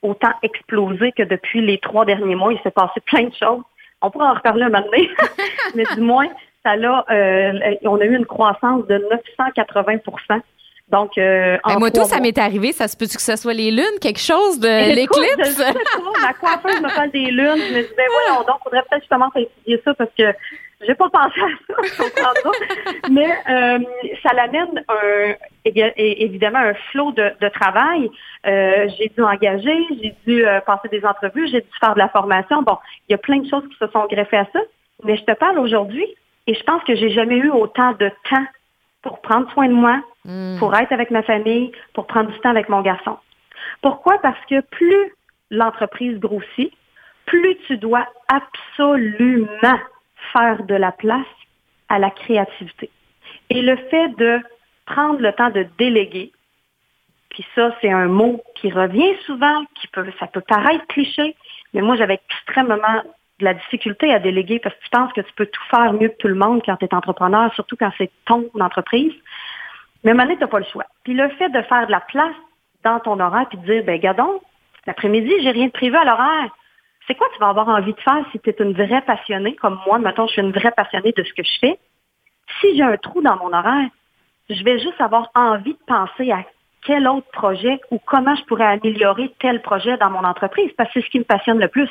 autant 0.02 0.32
explosé 0.42 1.12
que 1.12 1.23
depuis 1.23 1.61
les 1.61 1.78
trois 1.78 2.04
derniers 2.04 2.35
mois. 2.35 2.52
Il 2.52 2.61
s'est 2.62 2.70
passé 2.70 3.00
plein 3.06 3.25
de 3.25 3.35
choses. 3.35 3.62
On 4.02 4.11
pourra 4.11 4.30
en 4.30 4.35
reparler 4.35 4.62
un 4.62 4.70
moment 4.70 4.85
donné, 4.85 5.11
mais 5.75 5.85
du 5.94 6.00
moins, 6.00 6.28
ça 6.64 6.76
là, 6.76 7.04
euh, 7.11 7.75
on 7.82 8.00
a 8.00 8.04
eu 8.04 8.16
une 8.16 8.26
croissance 8.26 8.87
de 8.87 8.97
980% 9.37 10.40
donc, 10.90 11.16
euh, 11.18 11.56
ben, 11.64 11.78
moi, 11.78 11.90
tout, 11.90 12.04
ça 12.04 12.18
m'est 12.18 12.37
arrivé. 12.37 12.73
Ça 12.73 12.88
se 12.88 12.97
peut 12.97 13.06
que 13.06 13.23
ce 13.23 13.37
soit 13.37 13.54
les 13.54 13.70
lunes, 13.70 13.99
quelque 14.00 14.20
chose 14.20 14.59
de 14.59 14.94
l'éclipse? 14.94 15.62
Ma 16.20 16.32
coiffeuse 16.35 16.82
me 16.82 16.94
parle 16.94 17.11
des 17.11 17.30
lunes. 17.30 17.62
Je 17.68 17.75
me 17.75 17.82
disais, 17.82 18.06
voyons 18.26 18.42
donc, 18.42 18.59
faudrait 18.64 18.82
peut-être 18.90 19.00
que 19.00 19.04
je 19.04 19.09
commence 19.09 19.37
à 19.37 19.40
étudier 19.40 19.80
ça 19.85 19.94
parce 19.94 20.11
que 20.18 20.25
j'ai 20.87 20.94
pas 20.94 21.08
pensé 21.10 21.40
à 21.40 22.32
ça, 22.42 22.50
mais 23.10 23.30
euh, 23.49 23.78
ça 24.22 24.34
l'amène 24.34 24.82
un, 24.88 25.34
évidemment 25.96 26.58
un 26.58 26.75
flot 26.90 27.12
de, 27.12 27.49
travail. 27.50 28.10
Euh, 28.46 28.88
j'ai 28.96 29.08
dû 29.08 29.22
engager, 29.22 29.76
j'ai 30.02 30.14
dû 30.26 30.46
euh, 30.46 30.60
passer 30.60 30.88
des 30.88 31.04
entrevues, 31.04 31.49
j'ai 31.49 31.60
dû 31.60 31.70
faire 31.80 31.94
de 31.94 31.99
la 31.99 32.08
formation. 32.08 32.62
Bon, 32.62 32.78
il 33.08 33.12
y 33.12 33.14
a 33.14 33.18
plein 33.18 33.38
de 33.38 33.49
choses 33.49 33.66
qui 33.68 33.76
se 33.76 33.87
sont 33.88 34.06
greffées 34.06 34.38
à 34.38 34.46
ça, 34.52 34.60
mais 35.04 35.16
je 35.16 35.25
te 35.25 35.32
parle 35.32 35.58
aujourd'hui 35.58 36.06
et 36.46 36.54
je 36.54 36.62
pense 36.62 36.82
que 36.84 36.94
j'ai 36.94 37.10
jamais 37.10 37.37
eu 37.37 37.50
autant 37.50 37.92
de 37.92 38.10
temps 38.30 38.46
pour 39.02 39.20
prendre 39.20 39.50
soin 39.52 39.68
de 39.68 39.75
moi, 39.75 40.00
hmm. 40.25 40.58
pour 40.58 40.75
être 40.75 40.92
avec 40.92 41.10
ma 41.10 41.22
famille, 41.22 41.72
pour 41.94 42.06
prendre 42.06 42.30
du 42.30 42.38
temps 42.40 42.50
avec 42.50 42.68
mon 42.68 42.80
garçon. 42.80 43.18
Pourquoi? 43.82 44.18
Parce 44.18 44.42
que 44.46 44.60
plus 44.60 45.12
l'entreprise 45.50 46.18
grossit, 46.18 46.72
plus 47.26 47.56
tu 47.66 47.76
dois 47.76 48.06
absolument 48.28 49.78
faire 50.32 50.62
de 50.64 50.74
la 50.74 50.92
place 50.92 51.26
à 51.88 51.98
la 51.98 52.10
créativité. 52.10 52.90
Et 53.50 53.62
le 53.62 53.76
fait 53.76 54.08
de 54.16 54.40
prendre 54.86 55.20
le 55.20 55.32
temps 55.32 55.50
de 55.50 55.66
déléguer, 55.78 56.32
puis 57.30 57.44
ça, 57.54 57.74
c'est 57.80 57.90
un 57.90 58.06
mot 58.06 58.42
qui 58.56 58.70
revient 58.70 59.14
souvent, 59.24 59.64
qui 59.74 59.86
peut, 59.88 60.06
ça 60.18 60.26
peut 60.26 60.40
paraître 60.40 60.86
cliché, 60.88 61.36
mais 61.72 61.80
moi, 61.80 61.96
j'avais 61.96 62.20
extrêmement 62.28 63.02
de 63.38 63.44
la 63.44 63.54
difficulté 63.54 64.12
à 64.12 64.18
déléguer 64.18 64.58
parce 64.58 64.74
que 64.74 64.82
tu 64.82 64.90
penses 64.90 65.12
que 65.12 65.20
tu 65.20 65.32
peux 65.34 65.46
tout 65.46 65.62
faire 65.70 65.92
mieux 65.92 66.08
que 66.08 66.16
tout 66.16 66.28
le 66.28 66.34
monde 66.34 66.62
quand 66.64 66.76
tu 66.76 66.84
es 66.84 66.94
entrepreneur, 66.94 67.52
surtout 67.54 67.76
quand 67.76 67.90
c'est 67.96 68.10
ton 68.26 68.48
entreprise. 68.60 69.12
Mais 70.04 70.10
à 70.10 70.14
un 70.14 70.16
moment 70.16 70.24
donné, 70.24 70.36
tu 70.36 70.42
n'as 70.42 70.50
pas 70.50 70.58
le 70.58 70.64
choix. 70.66 70.86
Puis 71.04 71.14
le 71.14 71.28
fait 71.30 71.48
de 71.48 71.62
faire 71.62 71.86
de 71.86 71.92
la 71.92 72.00
place 72.00 72.34
dans 72.84 73.00
ton 73.00 73.18
horaire 73.20 73.46
puis 73.48 73.58
de 73.58 73.64
dire, 73.64 73.84
ben, 73.84 73.98
gadon, 73.98 74.40
l'après-midi, 74.86 75.32
j'ai 75.42 75.50
rien 75.50 75.66
de 75.66 75.72
prévu 75.72 75.96
à 75.96 76.04
l'horaire. 76.04 76.50
C'est 77.11 77.17
quoi 77.17 77.26
tu 77.35 77.40
vas 77.40 77.49
avoir 77.49 77.67
envie 77.67 77.93
de 77.93 78.00
faire 78.02 78.25
si 78.31 78.38
tu 78.38 78.50
es 78.50 78.57
une 78.61 78.73
vraie 78.73 79.02
passionnée? 79.02 79.57
Comme 79.57 79.81
moi? 79.85 79.99
Mettons, 79.99 80.29
je 80.29 80.35
suis 80.35 80.43
une 80.43 80.52
vraie 80.52 80.71
passionnée 80.71 81.11
de 81.11 81.25
ce 81.25 81.33
que 81.33 81.43
je 81.43 81.59
fais. 81.59 81.76
Si 82.61 82.76
j'ai 82.76 82.85
un 82.85 82.97
trou 82.99 83.21
dans 83.21 83.35
mon 83.35 83.52
horaire, 83.52 83.88
je 84.49 84.62
vais 84.62 84.79
juste 84.79 85.00
avoir 85.00 85.29
envie 85.35 85.73
de 85.73 85.85
penser 85.88 86.31
à 86.31 86.45
quel 86.87 87.09
autre 87.09 87.26
projet 87.33 87.81
ou 87.90 87.99
comment 87.99 88.37
je 88.37 88.45
pourrais 88.45 88.67
améliorer 88.67 89.35
tel 89.40 89.61
projet 89.61 89.97
dans 89.97 90.09
mon 90.09 90.23
entreprise 90.23 90.71
parce 90.76 90.88
que 90.93 91.00
c'est 91.00 91.07
ce 91.07 91.11
qui 91.11 91.19
me 91.19 91.25
passionne 91.25 91.59
le 91.59 91.67
plus. 91.67 91.90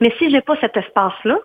Mais 0.00 0.10
si 0.16 0.30
j'ai 0.30 0.40
pas 0.40 0.56
cet 0.56 0.74
espace-là, 0.74 1.36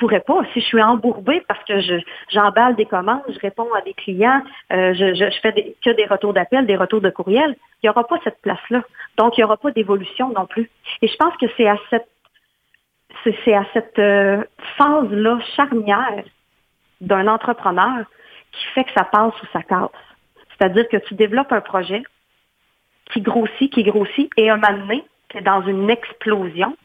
pourrais 0.00 0.20
pas. 0.20 0.40
Si 0.52 0.60
je 0.60 0.66
suis 0.66 0.82
embourbée 0.82 1.42
parce 1.46 1.62
que 1.64 1.80
je, 1.80 1.94
j'emballe 2.30 2.74
des 2.74 2.86
commandes, 2.86 3.22
je 3.28 3.38
réponds 3.38 3.72
à 3.74 3.82
des 3.82 3.94
clients, 3.94 4.42
euh, 4.72 4.94
je, 4.94 5.14
je, 5.14 5.40
fais 5.40 5.52
des, 5.52 5.76
que 5.84 5.90
des 5.90 6.06
retours 6.06 6.32
d'appel, 6.32 6.66
des 6.66 6.76
retours 6.76 7.00
de 7.00 7.10
courriel, 7.10 7.54
il 7.82 7.86
n'y 7.86 7.90
aura 7.90 8.04
pas 8.04 8.18
cette 8.24 8.40
place-là. 8.40 8.82
Donc, 9.16 9.36
il 9.36 9.40
n'y 9.40 9.44
aura 9.44 9.58
pas 9.58 9.70
d'évolution 9.70 10.30
non 10.30 10.46
plus. 10.46 10.68
Et 11.02 11.08
je 11.08 11.16
pense 11.16 11.36
que 11.36 11.46
c'est 11.56 11.68
à 11.68 11.76
cette 11.90 12.08
c'est, 13.44 13.54
à 13.54 13.66
cette 13.72 13.98
euh, 13.98 14.42
phase-là 14.78 15.38
charnière 15.56 16.24
d'un 17.00 17.28
entrepreneur 17.28 18.04
qui 18.52 18.64
fait 18.74 18.84
que 18.84 18.92
ça 18.92 19.04
passe 19.04 19.34
ou 19.42 19.46
ça 19.52 19.62
casse. 19.62 19.90
C'est-à-dire 20.50 20.88
que 20.88 20.96
tu 20.96 21.14
développes 21.14 21.52
un 21.52 21.60
projet 21.60 22.02
qui 23.12 23.20
grossit, 23.20 23.72
qui 23.72 23.82
grossit, 23.82 24.30
et 24.36 24.48
un 24.48 24.56
moment 24.56 24.78
donné, 24.78 25.04
tu 25.28 25.38
es 25.38 25.40
dans 25.40 25.62
une 25.62 25.90
explosion. 25.90 26.76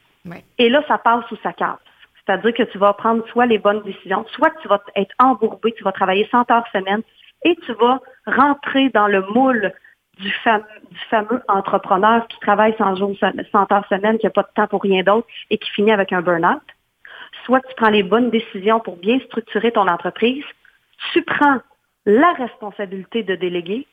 Et 0.58 0.70
là, 0.70 0.84
ça 0.88 0.98
passe 0.98 1.30
ou 1.32 1.38
ça 1.44 1.54
casse. 1.54 1.78
C'est-à-dire 2.26 2.54
que 2.54 2.64
tu 2.64 2.78
vas 2.78 2.94
prendre 2.94 3.26
soit 3.28 3.46
les 3.46 3.60
bonnes 3.60 3.84
décisions, 3.84 4.26
soit 4.30 4.52
tu 4.62 4.68
vas 4.68 4.82
être 4.96 5.14
embourbé, 5.20 5.74
tu 5.74 5.84
vas 5.84 5.92
travailler 5.92 6.28
100 6.32 6.50
heures 6.50 6.66
semaine 6.72 7.02
et 7.44 7.56
tu 7.66 7.74
vas 7.74 8.02
rentrer 8.26 8.90
dans 8.90 9.08
le 9.08 9.22
moule 9.22 9.72
du, 10.20 10.32
fameux, 11.10 11.42
entrepreneur 11.48 12.28
qui 12.28 12.40
travaille 12.40 12.74
100, 12.78 12.96
jours, 12.96 13.16
100 13.20 13.72
heures 13.72 13.88
semaine, 13.90 14.18
qui 14.18 14.26
n'a 14.26 14.32
pas 14.32 14.44
de 14.44 14.50
temps 14.56 14.68
pour 14.68 14.82
rien 14.82 15.04
d'autre 15.04 15.28
et 15.50 15.58
qui 15.58 15.70
finit 15.72 15.92
avec 15.92 16.14
un 16.14 16.22
burn-out. 16.22 16.62
Soit 17.46 17.62
tu 17.62 17.76
prends 17.76 17.90
les 17.90 18.04
bonnes 18.04 18.32
décisions 18.32 18.80
pour 18.80 18.98
bien 18.98 19.20
structurer 19.20 19.72
ton 19.72 19.88
entreprise, 19.88 20.46
tu 21.14 21.22
prends 21.22 21.58
la 22.06 22.32
responsabilité 22.34 23.24
de 23.24 23.36
déléguer 23.36 23.86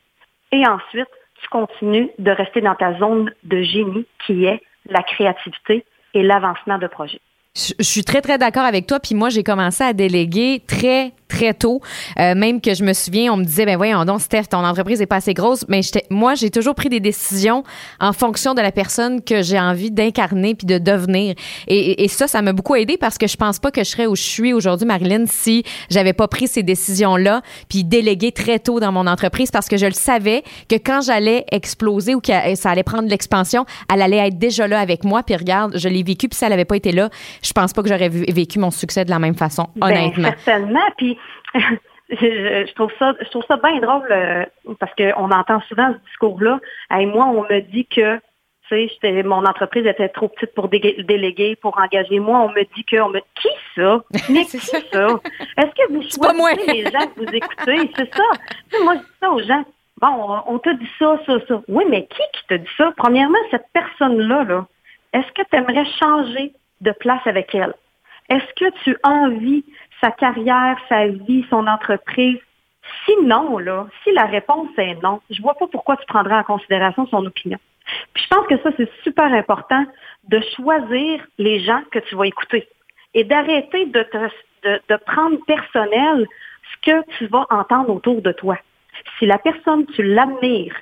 et 0.51 0.65
ensuite 0.65 1.09
tu 1.41 1.47
continues 1.49 2.09
de 2.19 2.31
rester 2.31 2.61
dans 2.61 2.75
ta 2.75 2.97
zone 2.97 3.31
de 3.43 3.61
génie 3.61 4.07
qui 4.25 4.45
est 4.45 4.61
la 4.85 5.03
créativité 5.03 5.85
et 6.13 6.23
l'avancement 6.23 6.77
de 6.77 6.87
projet. 6.87 7.19
Je, 7.55 7.83
suis 7.83 8.03
très, 8.03 8.21
très 8.21 8.39
d'accord 8.39 8.63
avec 8.63 8.87
toi. 8.87 8.99
Puis 8.99 9.13
moi, 9.13 9.29
j'ai 9.29 9.43
commencé 9.43 9.83
à 9.83 9.93
déléguer 9.93 10.63
très, 10.65 11.11
très 11.27 11.53
tôt. 11.53 11.81
Euh, 12.19 12.33
même 12.33 12.59
que 12.61 12.73
je 12.73 12.83
me 12.83 12.93
souviens, 12.93 13.31
on 13.31 13.37
me 13.37 13.43
disait, 13.43 13.67
ben 13.67 13.77
voyons 13.77 14.05
donc, 14.05 14.21
Steph, 14.21 14.45
ton 14.49 14.65
entreprise 14.65 15.01
est 15.01 15.05
pas 15.05 15.17
assez 15.17 15.35
grosse. 15.35 15.63
Mais 15.67 15.81
moi, 16.09 16.33
j'ai 16.33 16.49
toujours 16.49 16.73
pris 16.73 16.89
des 16.89 16.99
décisions 16.99 17.63
en 17.99 18.11
fonction 18.11 18.55
de 18.55 18.61
la 18.61 18.71
personne 18.71 19.21
que 19.21 19.43
j'ai 19.43 19.59
envie 19.59 19.91
d'incarner 19.91 20.55
puis 20.55 20.65
de 20.65 20.79
devenir. 20.79 21.35
Et, 21.67 22.03
et 22.03 22.07
ça, 22.07 22.27
ça 22.27 22.41
m'a 22.41 22.53
beaucoup 22.53 22.75
aidé 22.75 22.97
parce 22.97 23.19
que 23.19 23.27
je 23.27 23.37
pense 23.37 23.59
pas 23.59 23.69
que 23.69 23.83
je 23.83 23.89
serais 23.89 24.07
où 24.07 24.15
je 24.15 24.23
suis 24.23 24.51
aujourd'hui, 24.51 24.87
Marilyn, 24.87 25.25
si 25.27 25.63
j'avais 25.91 26.13
pas 26.13 26.27
pris 26.27 26.47
ces 26.47 26.63
décisions-là 26.63 27.43
puis 27.69 27.83
délégué 27.83 28.31
très 28.31 28.57
tôt 28.57 28.79
dans 28.79 28.91
mon 28.91 29.05
entreprise 29.05 29.51
parce 29.51 29.67
que 29.67 29.77
je 29.77 29.85
le 29.85 29.93
savais 29.93 30.41
que 30.69 30.75
quand 30.77 31.01
j'allais 31.01 31.45
exploser 31.51 32.15
ou 32.15 32.19
que 32.19 32.31
ça 32.55 32.71
allait 32.71 32.81
prendre 32.81 33.07
l'expansion, 33.07 33.67
elle 33.93 34.01
allait 34.01 34.27
être 34.27 34.39
déjà 34.39 34.67
là 34.67 34.79
avec 34.79 35.03
moi. 35.03 35.21
Puis 35.21 35.35
regarde, 35.35 35.77
je 35.77 35.87
l'ai 35.87 36.01
vécu 36.01 36.27
puis 36.27 36.35
si 36.35 36.45
elle 36.45 36.53
avait 36.53 36.65
pas 36.65 36.77
été 36.77 36.91
là, 36.91 37.11
je 37.43 37.51
pense 37.51 37.73
pas 37.73 37.81
que 37.81 37.89
j'aurais 37.89 38.09
vécu 38.09 38.59
mon 38.59 38.71
succès 38.71 39.05
de 39.05 39.09
la 39.09 39.19
même 39.19 39.35
façon, 39.35 39.67
ben, 39.75 39.87
honnêtement. 39.87 40.29
certainement. 40.43 40.87
Puis 40.97 41.17
je, 42.09 42.73
trouve 42.73 42.91
ça, 42.99 43.13
je 43.21 43.29
trouve 43.29 43.43
ça 43.47 43.57
bien 43.57 43.79
drôle 43.79 44.07
euh, 44.11 44.45
parce 44.79 44.93
qu'on 44.95 45.31
entend 45.31 45.61
souvent 45.67 45.93
ce 45.93 46.09
discours-là. 46.09 46.59
Et 46.97 47.05
moi, 47.05 47.25
on 47.25 47.43
me 47.43 47.59
dit 47.59 47.85
que 47.85 48.19
tu 48.69 48.89
sais, 49.01 49.23
mon 49.23 49.45
entreprise 49.45 49.85
était 49.85 50.09
trop 50.09 50.29
petite 50.29 50.53
pour 50.55 50.69
déléguer, 50.69 51.55
pour 51.57 51.77
engager. 51.77 52.19
Moi, 52.19 52.39
on 52.39 52.49
me 52.49 52.63
dit 52.75 52.83
que, 52.85 52.99
on 53.01 53.09
me 53.09 53.19
qui 53.35 53.49
ça? 53.75 54.01
Mais 54.29 54.45
qui 54.45 54.59
ça? 54.59 54.77
Est-ce 54.77 55.75
que 55.75 55.93
vous 55.93 56.01
choisissez 56.01 56.71
les 56.71 56.83
gens 56.83 57.07
que 57.07 57.19
vous 57.19 57.33
écoutez? 57.33 57.91
C'est 57.95 58.15
ça. 58.15 58.81
moi, 58.83 58.95
je 58.95 58.99
dis 58.99 59.05
ça 59.19 59.29
aux 59.31 59.41
gens. 59.41 59.65
Bon, 60.01 60.41
on, 60.47 60.59
t'a 60.59 60.73
dit 60.73 60.89
ça, 60.97 61.19
ça, 61.25 61.33
ça. 61.47 61.61
Oui, 61.67 61.83
mais 61.89 62.07
qui 62.07 62.21
qui 62.33 62.47
t'a 62.49 62.57
dit 62.57 62.69
ça? 62.77 62.91
Premièrement, 62.97 63.37
cette 63.51 63.67
personne-là, 63.73 64.43
là, 64.43 64.65
est-ce 65.13 65.31
que 65.33 65.47
tu 65.49 65.55
aimerais 65.55 65.85
changer 65.99 66.53
de 66.83 66.91
place 66.91 67.25
avec 67.25 67.53
elle? 67.55 67.73
Est-ce 68.29 68.53
que 68.55 68.69
tu 68.83 68.97
envies 69.03 69.65
sa 70.01 70.11
carrière, 70.11 70.77
sa 70.89 71.07
vie, 71.07 71.45
son 71.49 71.67
entreprise? 71.67 72.39
Si 73.05 73.15
non, 73.23 73.57
là, 73.57 73.87
si 74.03 74.11
la 74.11 74.25
réponse 74.25 74.69
est 74.77 75.01
non, 75.01 75.21
je 75.29 75.41
vois 75.41 75.55
pas 75.55 75.67
pourquoi 75.67 75.97
tu 75.97 76.05
prendrais 76.05 76.35
en 76.35 76.43
considération 76.43 77.07
son 77.07 77.25
opinion. 77.25 77.59
Puis 78.13 78.23
je 78.23 78.35
pense 78.35 78.47
que 78.47 78.57
ça, 78.59 78.69
c'est 78.77 78.89
super 79.03 79.31
important 79.33 79.85
de 80.29 80.41
choisir 80.55 81.25
les 81.37 81.59
gens 81.59 81.81
que 81.91 81.99
tu 81.99 82.15
vas 82.15 82.27
écouter 82.27 82.67
et 83.13 83.23
d'arrêter 83.23 83.85
de, 83.85 84.05
de, 84.63 84.95
prendre 85.05 85.37
personnel 85.45 86.27
ce 86.71 86.91
que 86.91 87.17
tu 87.17 87.27
vas 87.27 87.45
entendre 87.49 87.89
autour 87.89 88.21
de 88.21 88.31
toi. 88.31 88.57
Si 89.17 89.25
la 89.25 89.37
personne, 89.37 89.85
tu 89.87 90.03
l'admires, 90.03 90.75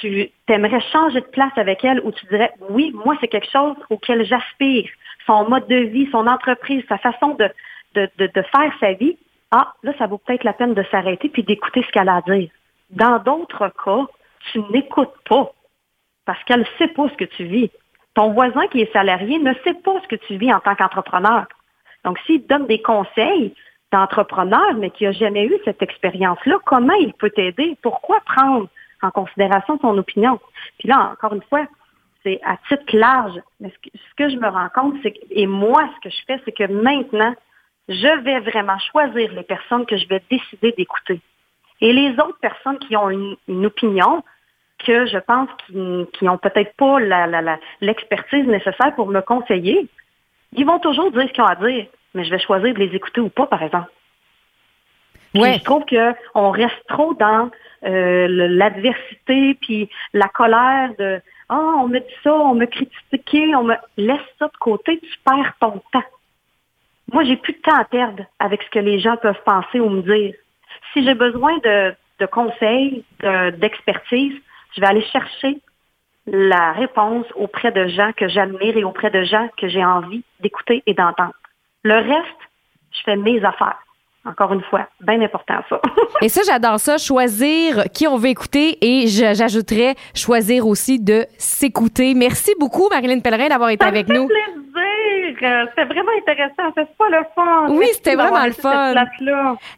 tu 0.00 0.30
t'aimerais 0.46 0.80
changer 0.92 1.20
de 1.20 1.26
place 1.26 1.52
avec 1.56 1.84
elle 1.84 2.00
ou 2.04 2.12
tu 2.12 2.26
dirais, 2.26 2.52
oui, 2.68 2.92
moi, 3.04 3.16
c'est 3.20 3.28
quelque 3.28 3.50
chose 3.50 3.76
auquel 3.88 4.24
j'aspire, 4.24 4.88
son 5.26 5.48
mode 5.48 5.66
de 5.68 5.76
vie, 5.76 6.08
son 6.10 6.26
entreprise, 6.26 6.84
sa 6.88 6.98
façon 6.98 7.34
de, 7.34 7.50
de, 7.94 8.08
de, 8.18 8.42
faire 8.42 8.72
sa 8.80 8.92
vie, 8.92 9.16
ah, 9.50 9.74
là, 9.82 9.92
ça 9.98 10.06
vaut 10.06 10.18
peut-être 10.18 10.44
la 10.44 10.52
peine 10.52 10.74
de 10.74 10.84
s'arrêter 10.90 11.28
puis 11.28 11.42
d'écouter 11.42 11.82
ce 11.82 11.90
qu'elle 11.92 12.08
a 12.08 12.16
à 12.16 12.22
dire. 12.22 12.50
Dans 12.90 13.18
d'autres 13.18 13.68
cas, 13.84 14.06
tu 14.52 14.60
n'écoutes 14.70 15.14
pas 15.28 15.52
parce 16.24 16.42
qu'elle 16.44 16.60
ne 16.60 16.78
sait 16.78 16.88
pas 16.88 17.08
ce 17.08 17.14
que 17.14 17.24
tu 17.24 17.44
vis. 17.44 17.70
Ton 18.14 18.32
voisin 18.32 18.66
qui 18.68 18.80
est 18.80 18.92
salarié 18.92 19.38
ne 19.38 19.52
sait 19.64 19.74
pas 19.74 20.00
ce 20.02 20.08
que 20.08 20.16
tu 20.16 20.36
vis 20.36 20.52
en 20.52 20.60
tant 20.60 20.74
qu'entrepreneur. 20.74 21.46
Donc, 22.04 22.18
s'il 22.26 22.46
donne 22.46 22.66
des 22.66 22.80
conseils 22.82 23.54
d'entrepreneur, 23.92 24.74
mais 24.76 24.90
qui 24.90 25.04
n'a 25.04 25.12
jamais 25.12 25.44
eu 25.44 25.54
cette 25.64 25.82
expérience-là, 25.82 26.58
comment 26.64 26.94
il 26.94 27.12
peut 27.14 27.30
t'aider? 27.30 27.76
Pourquoi 27.82 28.20
prendre 28.20 28.68
en 29.02 29.10
considération 29.10 29.78
son 29.80 29.96
opinion? 29.98 30.40
Puis 30.78 30.88
là, 30.88 31.10
encore 31.12 31.34
une 31.34 31.42
fois, 31.42 31.66
c'est 32.22 32.40
à 32.44 32.56
titre 32.68 32.96
large. 32.96 33.40
Mais 33.60 33.70
ce 33.70 33.88
que, 33.88 33.96
ce 33.96 34.14
que 34.16 34.28
je 34.28 34.36
me 34.36 34.48
rends 34.48 34.68
compte, 34.74 34.94
c'est 35.02 35.12
que, 35.12 35.20
et 35.30 35.46
moi, 35.46 35.88
ce 35.96 36.08
que 36.08 36.14
je 36.14 36.22
fais, 36.26 36.40
c'est 36.44 36.52
que 36.52 36.70
maintenant, 36.70 37.34
je 37.88 38.22
vais 38.22 38.40
vraiment 38.40 38.78
choisir 38.78 39.32
les 39.32 39.42
personnes 39.42 39.84
que 39.86 39.96
je 39.96 40.06
vais 40.08 40.22
décider 40.30 40.72
d'écouter. 40.72 41.20
Et 41.80 41.92
les 41.92 42.12
autres 42.12 42.38
personnes 42.40 42.78
qui 42.78 42.96
ont 42.96 43.10
une, 43.10 43.66
opinion, 43.66 44.22
que 44.78 45.06
je 45.06 45.18
pense 45.18 45.48
qui 45.66 46.24
n'ont 46.24 46.38
peut-être 46.38 46.74
pas 46.76 46.98
l'expertise 47.80 48.46
nécessaire 48.46 48.94
pour 48.94 49.08
me 49.08 49.20
conseiller, 49.20 49.88
ils 50.52 50.66
vont 50.66 50.78
toujours 50.78 51.10
dire 51.10 51.26
ce 51.28 51.32
qu'ils 51.32 51.42
ont 51.42 51.46
à 51.46 51.56
dire, 51.56 51.86
mais 52.14 52.24
je 52.24 52.30
vais 52.30 52.38
choisir 52.38 52.74
de 52.74 52.78
les 52.78 52.94
écouter 52.94 53.20
ou 53.20 53.28
pas, 53.28 53.46
par 53.46 53.62
exemple. 53.62 53.90
Ouais. 55.34 55.58
Je 55.58 55.64
trouve 55.64 55.84
qu'on 55.84 56.50
reste 56.50 56.82
trop 56.88 57.14
dans 57.14 57.50
euh, 57.84 58.26
l'adversité 58.28 59.54
puis 59.60 59.88
la 60.12 60.28
colère 60.28 60.90
de 60.98 61.20
Ah, 61.52 61.58
oh, 61.58 61.80
on 61.80 61.88
me 61.88 61.98
dit 61.98 62.14
ça, 62.22 62.32
on 62.32 62.54
me 62.54 62.64
critiqué, 62.66 63.56
on 63.56 63.64
me 63.64 63.74
laisse 63.96 64.20
ça 64.38 64.46
de 64.46 64.56
côté, 64.60 65.00
tu 65.00 65.18
perds 65.24 65.52
ton 65.60 65.82
temps. 65.92 66.04
Moi, 67.12 67.24
j'ai 67.24 67.36
plus 67.36 67.54
de 67.54 67.58
temps 67.58 67.74
à 67.74 67.84
perdre 67.84 68.22
avec 68.38 68.62
ce 68.62 68.70
que 68.70 68.78
les 68.78 69.00
gens 69.00 69.16
peuvent 69.16 69.42
penser 69.44 69.80
ou 69.80 69.90
me 69.90 70.02
dire. 70.02 70.34
Si 70.92 71.04
j'ai 71.04 71.14
besoin 71.14 71.58
de, 71.58 71.92
conseils, 72.26 73.04
d'expertise, 73.58 74.34
je 74.76 74.80
vais 74.80 74.86
aller 74.86 75.04
chercher 75.06 75.58
la 76.26 76.70
réponse 76.72 77.26
auprès 77.34 77.72
de 77.72 77.88
gens 77.88 78.12
que 78.12 78.28
j'admire 78.28 78.76
et 78.76 78.84
auprès 78.84 79.10
de 79.10 79.24
gens 79.24 79.48
que 79.56 79.66
j'ai 79.66 79.84
envie 79.84 80.22
d'écouter 80.38 80.84
et 80.86 80.94
d'entendre. 80.94 81.34
Le 81.82 81.94
reste, 81.94 82.42
je 82.92 83.02
fais 83.04 83.16
mes 83.16 83.44
affaires. 83.44 83.82
Encore 84.24 84.52
une 84.52 84.62
fois, 84.68 84.86
bien 85.00 85.20
important 85.22 85.54
ça. 85.68 85.80
et 86.22 86.28
ça, 86.28 86.42
j'adore 86.46 86.78
ça, 86.78 86.98
choisir 86.98 87.84
qui 87.92 88.06
on 88.06 88.18
veut 88.18 88.28
écouter 88.28 88.76
et 88.82 89.06
j'ajouterais 89.06 89.94
choisir 90.14 90.66
aussi 90.66 91.00
de 91.00 91.24
s'écouter. 91.38 92.12
Merci 92.14 92.52
beaucoup, 92.60 92.88
Marilyn 92.90 93.20
Pellerin, 93.20 93.48
d'avoir 93.48 93.70
été 93.70 93.84
avec 93.84 94.08
nous. 94.08 94.28
C'était 95.34 95.84
vraiment 95.84 96.12
intéressant. 96.18 96.72
C'est 96.76 96.96
pas 96.96 97.08
le 97.08 97.24
fun. 97.34 97.66
Oui, 97.70 97.86
c'était 97.92 98.14
vraiment 98.14 98.44
le 98.46 98.52
fun. 98.52 98.94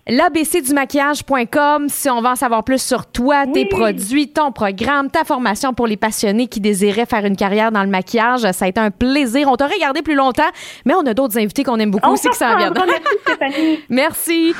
L'abcdumaquillage.com 0.09 1.89
si 1.89 2.11
on 2.11 2.21
veut 2.21 2.29
en 2.29 2.37
savoir 2.37 2.65
plus 2.65 2.83
sur 2.83 3.07
toi, 3.07 3.47
tes 3.47 3.67
produits, 3.67 4.29
ton 4.29 4.53
programme, 4.53 5.11
ta 5.11 5.25
formation 5.25 5.73
pour 5.75 5.87
les 5.87 5.97
passionnés 5.97 6.47
qui 6.47 6.61
désiraient 6.61 7.07
faire 7.07 7.25
une 7.25 7.37
carrière 7.37 7.73
dans 7.73 7.83
le 7.83 7.89
maquillage. 7.89 8.51
Ça 8.53 8.65
a 8.65 8.69
été 8.69 8.81
un 8.81 8.91
plaisir. 8.91 9.49
On 9.49 9.57
t'a 9.57 9.67
regardé 9.67 10.03
plus 10.03 10.15
longtemps, 10.15 10.51
mais 10.85 10.95
on 10.95 11.07
a 11.07 11.15
d'autres 11.15 11.39
invités 11.39 11.65
qu'on 11.65 11.79
aime 11.79 11.91
beaucoup 11.91 12.11
aussi 12.11 12.29
qui 12.29 12.37
s'en 12.37 12.57
viennent. 12.57 12.75
Merci. 13.89 14.55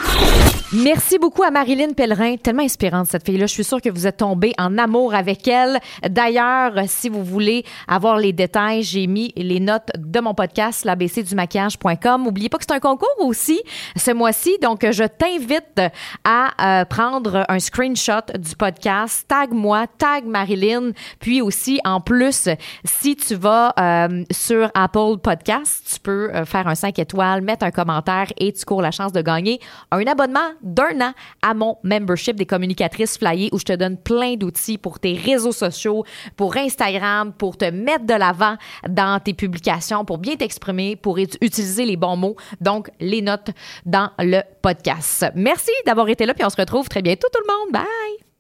Merci 0.75 1.19
beaucoup 1.19 1.43
à 1.43 1.51
Marilyn 1.51 1.93
Pellerin. 1.93 2.37
Tellement 2.37 2.63
inspirante, 2.63 3.07
cette 3.07 3.27
fille-là. 3.27 3.45
Je 3.45 3.53
suis 3.53 3.65
sûre 3.65 3.81
que 3.83 3.91
vous 3.91 4.07
êtes 4.07 4.17
tombé 4.19 4.55
en 4.59 4.79
amour 4.79 5.15
avec 5.15 5.47
elle. 5.47 5.79
D'ailleurs, 6.09 6.73
si 6.87 7.11
vous 7.11 7.23
voulez 7.23 7.65
avoir 7.87 8.17
les 8.17 8.33
détails, 8.33 8.83
j'ai 8.83 9.07
mis 9.07 9.35
les 9.37 9.61
notes 9.61 9.91
de 9.99 10.21
mon 10.21 10.33
podcast, 10.33 10.82
l'abcdumaquillage.com. 10.85 12.25
N'oubliez 12.25 12.49
pas 12.49 12.59
que 12.59 12.65
c'est 12.69 12.75
un 12.75 12.81
concours 12.81 13.09
aussi 13.19 13.61
ce 13.97 14.11
mois-ci. 14.13 14.57
Donc, 14.63 14.87
je 14.91 15.05
t'invite 15.05 15.81
à 16.25 16.81
euh, 16.81 16.85
prendre 16.85 17.45
un 17.49 17.59
screenshot 17.59 18.39
du 18.39 18.57
podcast. 18.57 19.27
Tag 19.29 19.53
moi, 19.53 19.87
tag 19.99 20.25
Marilyn. 20.25 20.93
Puis 21.21 21.43
aussi, 21.43 21.81
en 21.85 22.01
plus, 22.01 22.49
si 22.85 23.17
tu 23.17 23.35
vas 23.35 23.73
euh, 23.79 24.25
sur 24.31 24.71
Apple 24.75 25.19
Podcast, 25.23 25.93
tu 25.93 26.01
peux 26.01 26.31
euh, 26.35 26.45
faire 26.45 26.67
un 26.67 26.75
5 26.75 26.99
étoiles, 26.99 27.43
mettre 27.43 27.65
un 27.65 27.71
commentaire 27.71 28.27
et 28.39 28.53
tu 28.53 28.65
cours 28.65 28.83
la 28.83 28.91
chance 28.91 29.13
de 29.13 29.23
gagner 29.23 29.61
un 29.91 30.05
abonnement 30.07 30.51
d'un 30.63 31.01
an 31.01 31.13
à 31.43 31.55
mon 31.55 31.77
membership 31.83 32.37
des 32.37 32.47
communicatrices 32.47 33.19
flyées 33.19 33.51
où 33.53 33.59
je 33.59 33.65
te 33.65 33.73
donne 33.73 33.97
plein 33.97 34.35
d'outils 34.35 34.79
pour 34.79 34.99
tes 34.99 35.15
réseaux 35.15 35.53
sociaux, 35.53 36.05
pour 36.37 36.57
Instagram, 36.57 37.33
pour 37.33 37.57
te 37.57 37.67
mettre 37.67 38.07
de 38.07 38.15
l'avant 38.15 38.57
dans 38.89 39.21
tes 39.21 39.35
publications, 39.35 40.05
pour 40.05 40.19
bien 40.19 40.37
t'exprimer, 40.37 40.72
pour 41.01 41.19
utiliser 41.19 41.85
les 41.85 41.97
bons 41.97 42.17
mots. 42.17 42.37
Donc, 42.61 42.91
les 43.01 43.23
notes 43.23 43.51
dans 43.85 44.11
le 44.19 44.41
podcast. 44.63 45.27
Merci 45.35 45.73
d'avoir 45.87 46.09
été 46.09 46.27
là, 46.27 46.35
puis 46.35 46.45
on 46.45 46.51
se 46.51 46.57
retrouve 46.57 46.89
très 46.89 47.03
bientôt 47.03 47.29
tout 47.33 47.41
le 47.47 47.53
monde. 47.53 47.73
Bye! 47.73 48.32